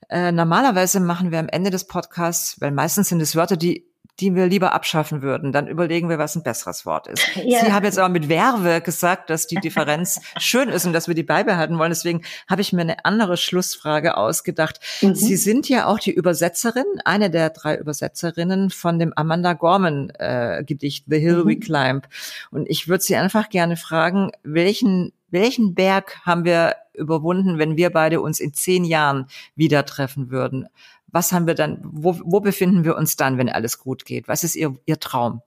Äh, 0.09 0.31
normalerweise 0.31 0.99
machen 0.99 1.31
wir 1.31 1.39
am 1.39 1.47
Ende 1.47 1.69
des 1.69 1.87
Podcasts, 1.87 2.59
weil 2.61 2.71
meistens 2.71 3.09
sind 3.09 3.21
es 3.21 3.35
Wörter, 3.35 3.57
die 3.57 3.87
die 4.19 4.33
wir 4.33 4.47
lieber 4.47 4.73
abschaffen 4.73 5.21
würden. 5.21 5.51
Dann 5.51 5.67
überlegen 5.67 6.09
wir, 6.09 6.17
was 6.17 6.35
ein 6.35 6.43
besseres 6.43 6.85
Wort 6.85 7.07
ist. 7.07 7.25
Ja. 7.45 7.59
Sie 7.63 7.73
haben 7.73 7.83
jetzt 7.83 7.99
aber 7.99 8.09
mit 8.09 8.27
Werbe 8.27 8.81
gesagt, 8.81 9.29
dass 9.29 9.45
die 9.45 9.57
Differenz 9.57 10.19
schön 10.39 10.69
ist 10.69 10.85
und 10.85 10.93
dass 10.93 11.07
wir 11.07 11.13
die 11.13 11.23
beibehalten 11.23 11.77
wollen. 11.77 11.91
Deswegen 11.91 12.21
habe 12.49 12.61
ich 12.61 12.73
mir 12.73 12.81
eine 12.81 13.05
andere 13.05 13.37
Schlussfrage 13.37 14.17
ausgedacht. 14.17 14.79
Mhm. 15.01 15.13
Sie 15.13 15.35
sind 15.35 15.69
ja 15.69 15.85
auch 15.85 15.99
die 15.99 16.11
Übersetzerin, 16.11 16.85
eine 17.03 17.29
der 17.29 17.51
drei 17.51 17.77
Übersetzerinnen 17.77 18.71
von 18.71 18.97
dem 18.97 19.13
Amanda 19.15 19.53
Gorman 19.53 20.09
äh, 20.17 20.63
Gedicht 20.65 21.05
The 21.07 21.19
Hill 21.19 21.43
mhm. 21.43 21.47
We 21.47 21.59
Climb. 21.59 22.07
Und 22.49 22.67
ich 22.67 22.87
würde 22.87 23.03
Sie 23.03 23.15
einfach 23.15 23.49
gerne 23.49 23.77
fragen, 23.77 24.31
welchen 24.43 25.11
welchen 25.35 25.75
Berg 25.75 26.21
haben 26.25 26.45
wir 26.45 26.75
überwunden, 26.93 27.59
wenn 27.59 27.77
wir 27.77 27.91
beide 27.91 28.21
uns 28.21 28.39
in 28.39 28.53
zehn 28.53 28.85
Jahren 28.85 29.27
wieder 29.55 29.85
treffen 29.85 30.31
würden? 30.31 30.67
was 31.15 31.31
haben 31.31 31.47
wir 31.47 31.55
dann, 31.55 31.79
wo, 31.81 32.19
wo 32.25 32.41
befinden 32.41 32.83
wir 32.83 32.97
uns 32.97 33.15
dann, 33.15 33.37
wenn 33.37 33.47
alles 33.47 33.79
gut 33.79 34.03
geht? 34.03 34.27
Was 34.27 34.43
ist 34.43 34.53
Ihr, 34.53 34.75
Ihr 34.85 34.99
Traum? 34.99 35.41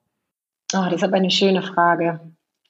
Oh, 0.73 0.85
das 0.85 0.95
ist 0.95 1.05
aber 1.05 1.17
eine 1.17 1.31
schöne 1.31 1.63
Frage. 1.63 2.21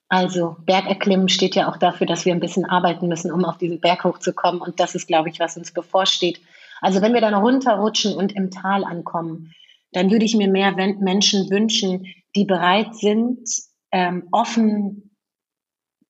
Also 0.09 0.57
Bergerklimmen 0.67 1.29
steht 1.29 1.55
ja 1.55 1.71
auch 1.71 1.77
dafür, 1.77 2.09
dass 2.09 2.25
wir 2.25 2.33
ein 2.33 2.41
bisschen 2.41 2.65
arbeiten 2.65 3.07
müssen, 3.07 3.31
um 3.31 3.45
auf 3.45 3.57
diesen 3.57 3.81
Berg 3.81 4.03
hochzukommen. 4.03 4.61
Und 4.61 4.81
das 4.81 4.97
ist, 4.97 5.07
glaube 5.07 5.29
ich, 5.29 5.39
was 5.39 5.57
uns 5.57 5.73
bevorsteht. 5.73 6.41
Also 6.81 7.01
wenn 7.01 7.15
wir 7.15 7.21
dann 7.21 7.35
runterrutschen 7.35 8.17
und 8.17 8.33
im 8.33 8.51
Tal 8.51 8.83
ankommen, 8.83 9.55
dann 9.93 10.11
würde 10.11 10.25
ich 10.25 10.35
mir 10.35 10.49
mehr 10.49 10.73
Menschen 10.73 11.49
wünschen, 11.51 12.05
die 12.35 12.47
bereit 12.47 12.97
sind, 12.97 13.49
ähm, 13.93 14.27
offen 14.33 15.08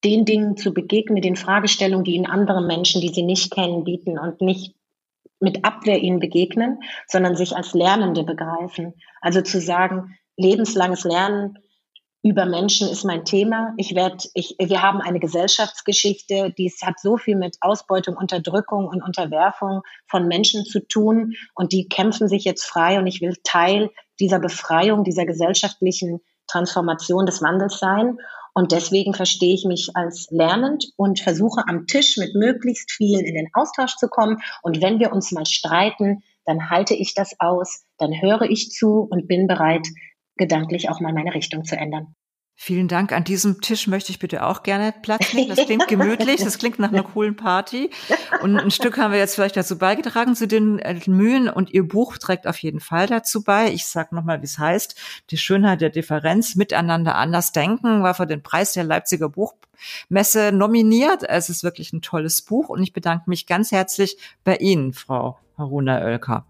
den 0.05 0.25
Dingen 0.25 0.57
zu 0.57 0.73
begegnen, 0.73 1.23
den 1.23 1.37
Fragestellungen, 1.37 2.05
die 2.05 2.15
ihnen 2.15 2.27
andere 2.27 2.63
Menschen, 2.63 3.01
die 3.01 3.13
sie 3.13 3.23
nicht 3.23 3.53
kennen, 3.53 3.85
bieten 3.85 4.19
und 4.19 4.41
nicht 4.41 4.75
mit 5.41 5.65
Abwehr 5.65 5.99
ihnen 5.99 6.21
begegnen, 6.21 6.81
sondern 7.07 7.37
sich 7.37 7.57
als 7.57 7.75
Lernende 7.75 8.25
begreifen. 8.25 8.95
Also 9.21 9.41
zu 9.41 9.61
sagen, 9.61 10.17
lebenslanges 10.37 11.05
Lernen 11.05 11.59
über 12.23 12.47
Menschen 12.47 12.89
ist 12.89 13.05
mein 13.05 13.25
Thema. 13.25 13.75
Ich 13.77 13.95
werde, 13.95 14.29
ich, 14.35 14.57
wir 14.59 14.83
haben 14.83 15.01
eine 15.01 15.21
Gesellschaftsgeschichte, 15.21 16.53
die 16.59 16.73
hat 16.83 16.99
so 16.99 17.17
viel 17.17 17.37
mit 17.37 17.57
Ausbeutung, 17.61 18.17
Unterdrückung 18.17 18.89
und 18.89 19.03
Unterwerfung 19.03 19.83
von 20.09 20.27
Menschen 20.27 20.65
zu 20.65 20.81
tun 20.81 21.35
und 21.55 21.73
die 21.73 21.89
kämpfen 21.89 22.29
sich 22.29 22.45
jetzt 22.45 22.65
frei 22.65 22.99
und 22.99 23.07
ich 23.07 23.21
will 23.21 23.37
Teil 23.45 23.91
dieser 24.19 24.41
Befreiung, 24.41 25.05
dieser 25.05 25.27
gesellschaftlichen 25.27 26.21
Transformation 26.49 27.27
des 27.27 27.41
Wandels 27.41 27.79
sein. 27.79 28.19
Und 28.59 28.73
deswegen 28.73 29.15
verstehe 29.15 29.55
ich 29.55 29.65
mich 29.65 29.91
als 29.95 30.27
lernend 30.33 30.91
und 30.97 31.21
versuche 31.21 31.63
am 31.69 31.87
Tisch 31.87 32.17
mit 32.17 32.35
möglichst 32.35 32.91
vielen 32.91 33.25
in 33.25 33.37
den 33.37 33.47
Austausch 33.53 33.95
zu 33.95 34.09
kommen. 34.09 34.39
Und 34.63 34.83
wenn 34.83 34.99
wir 34.99 35.13
uns 35.13 35.31
mal 35.31 35.47
streiten, 35.47 36.25
dann 36.45 36.69
halte 36.69 36.93
ich 36.97 37.15
das 37.15 37.39
aus, 37.39 37.85
dann 37.99 38.21
höre 38.21 38.51
ich 38.51 38.73
zu 38.73 39.07
und 39.09 39.29
bin 39.29 39.47
bereit, 39.47 39.87
gedanklich 40.37 40.91
auch 40.91 40.99
mal 40.99 41.13
meine 41.13 41.35
Richtung 41.35 41.63
zu 41.63 41.77
ändern. 41.77 42.17
Vielen 42.61 42.89
Dank. 42.89 43.13
An 43.13 43.23
diesem 43.23 43.61
Tisch 43.61 43.87
möchte 43.87 44.11
ich 44.11 44.19
bitte 44.19 44.45
auch 44.45 44.65
gerne 44.65 44.93
Platz 45.03 45.33
nehmen. 45.33 45.49
Das 45.49 45.65
klingt 45.65 45.87
gemütlich, 45.89 46.43
das 46.43 46.59
klingt 46.59 46.81
nach 46.81 46.89
einer 46.89 47.05
coolen 47.05 47.37
Party. 47.37 47.89
Und 48.43 48.59
ein 48.59 48.73
Stück 48.73 48.99
haben 48.99 49.13
wir 49.13 49.21
jetzt 49.21 49.37
vielleicht 49.37 49.57
dazu 49.57 49.79
beigetragen 49.79 50.35
zu 50.35 50.49
den 50.49 50.81
äh, 50.81 50.99
Mühen 51.07 51.49
und 51.49 51.71
Ihr 51.71 51.87
Buch 51.87 52.19
trägt 52.19 52.49
auf 52.49 52.59
jeden 52.59 52.81
Fall 52.81 53.07
dazu 53.07 53.45
bei. 53.45 53.73
Ich 53.73 53.87
sage 53.87 54.13
nochmal, 54.13 54.41
wie 54.41 54.47
es 54.47 54.59
heißt. 54.59 54.97
Die 55.31 55.39
Schönheit 55.39 55.81
der 55.81 55.91
Differenz, 55.91 56.57
miteinander 56.57 57.15
anders 57.15 57.53
denken, 57.53 58.03
war 58.03 58.15
für 58.15 58.27
den 58.27 58.43
Preis 58.43 58.73
der 58.73 58.83
Leipziger 58.83 59.29
Buchmesse 59.29 60.51
nominiert. 60.51 61.23
Es 61.23 61.51
ist 61.51 61.63
wirklich 61.63 61.93
ein 61.93 62.03
tolles 62.03 62.43
Buch 62.43 62.71
und 62.71 62.83
ich 62.83 62.93
bedanke 62.93 63.31
mich 63.31 63.47
ganz 63.47 63.71
herzlich 63.71 64.19
bei 64.43 64.57
Ihnen, 64.57 64.95
Frau 64.95 65.39
Haruna 65.57 66.03
Oelker. 66.03 66.45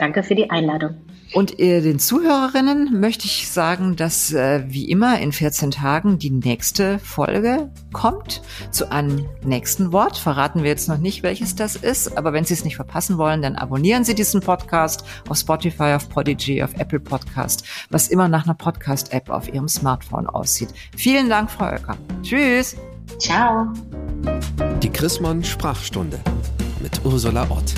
Danke 0.00 0.22
für 0.22 0.34
die 0.34 0.48
Einladung. 0.48 0.94
Und 1.34 1.60
äh, 1.60 1.82
den 1.82 1.98
Zuhörerinnen 1.98 2.98
möchte 2.98 3.26
ich 3.26 3.50
sagen, 3.50 3.96
dass 3.96 4.32
äh, 4.32 4.64
wie 4.66 4.90
immer 4.90 5.20
in 5.20 5.30
14 5.30 5.70
Tagen 5.70 6.18
die 6.18 6.30
nächste 6.30 6.98
Folge 6.98 7.70
kommt 7.92 8.40
zu 8.70 8.90
einem 8.90 9.26
nächsten 9.44 9.92
Wort. 9.92 10.16
Verraten 10.16 10.62
wir 10.62 10.70
jetzt 10.70 10.88
noch 10.88 10.96
nicht, 10.96 11.22
welches 11.22 11.54
das 11.54 11.76
ist, 11.76 12.16
aber 12.16 12.32
wenn 12.32 12.44
Sie 12.44 12.54
es 12.54 12.64
nicht 12.64 12.76
verpassen 12.76 13.18
wollen, 13.18 13.42
dann 13.42 13.56
abonnieren 13.56 14.02
Sie 14.04 14.14
diesen 14.14 14.40
Podcast 14.40 15.04
auf 15.28 15.36
Spotify, 15.36 15.92
auf 15.94 16.08
Podigy, 16.08 16.62
auf 16.62 16.72
Apple 16.78 17.00
Podcast, 17.00 17.64
was 17.90 18.08
immer 18.08 18.26
nach 18.26 18.46
einer 18.46 18.54
Podcast-App 18.54 19.28
auf 19.28 19.52
Ihrem 19.52 19.68
Smartphone 19.68 20.26
aussieht. 20.26 20.70
Vielen 20.96 21.28
Dank, 21.28 21.50
Frau 21.50 21.66
Oecker. 21.66 21.98
Tschüss. 22.22 22.74
Ciao. 23.18 23.66
Die 24.82 24.90
Chrismon 24.90 25.44
Sprachstunde 25.44 26.18
mit 26.80 27.04
Ursula 27.04 27.46
Ott. 27.50 27.74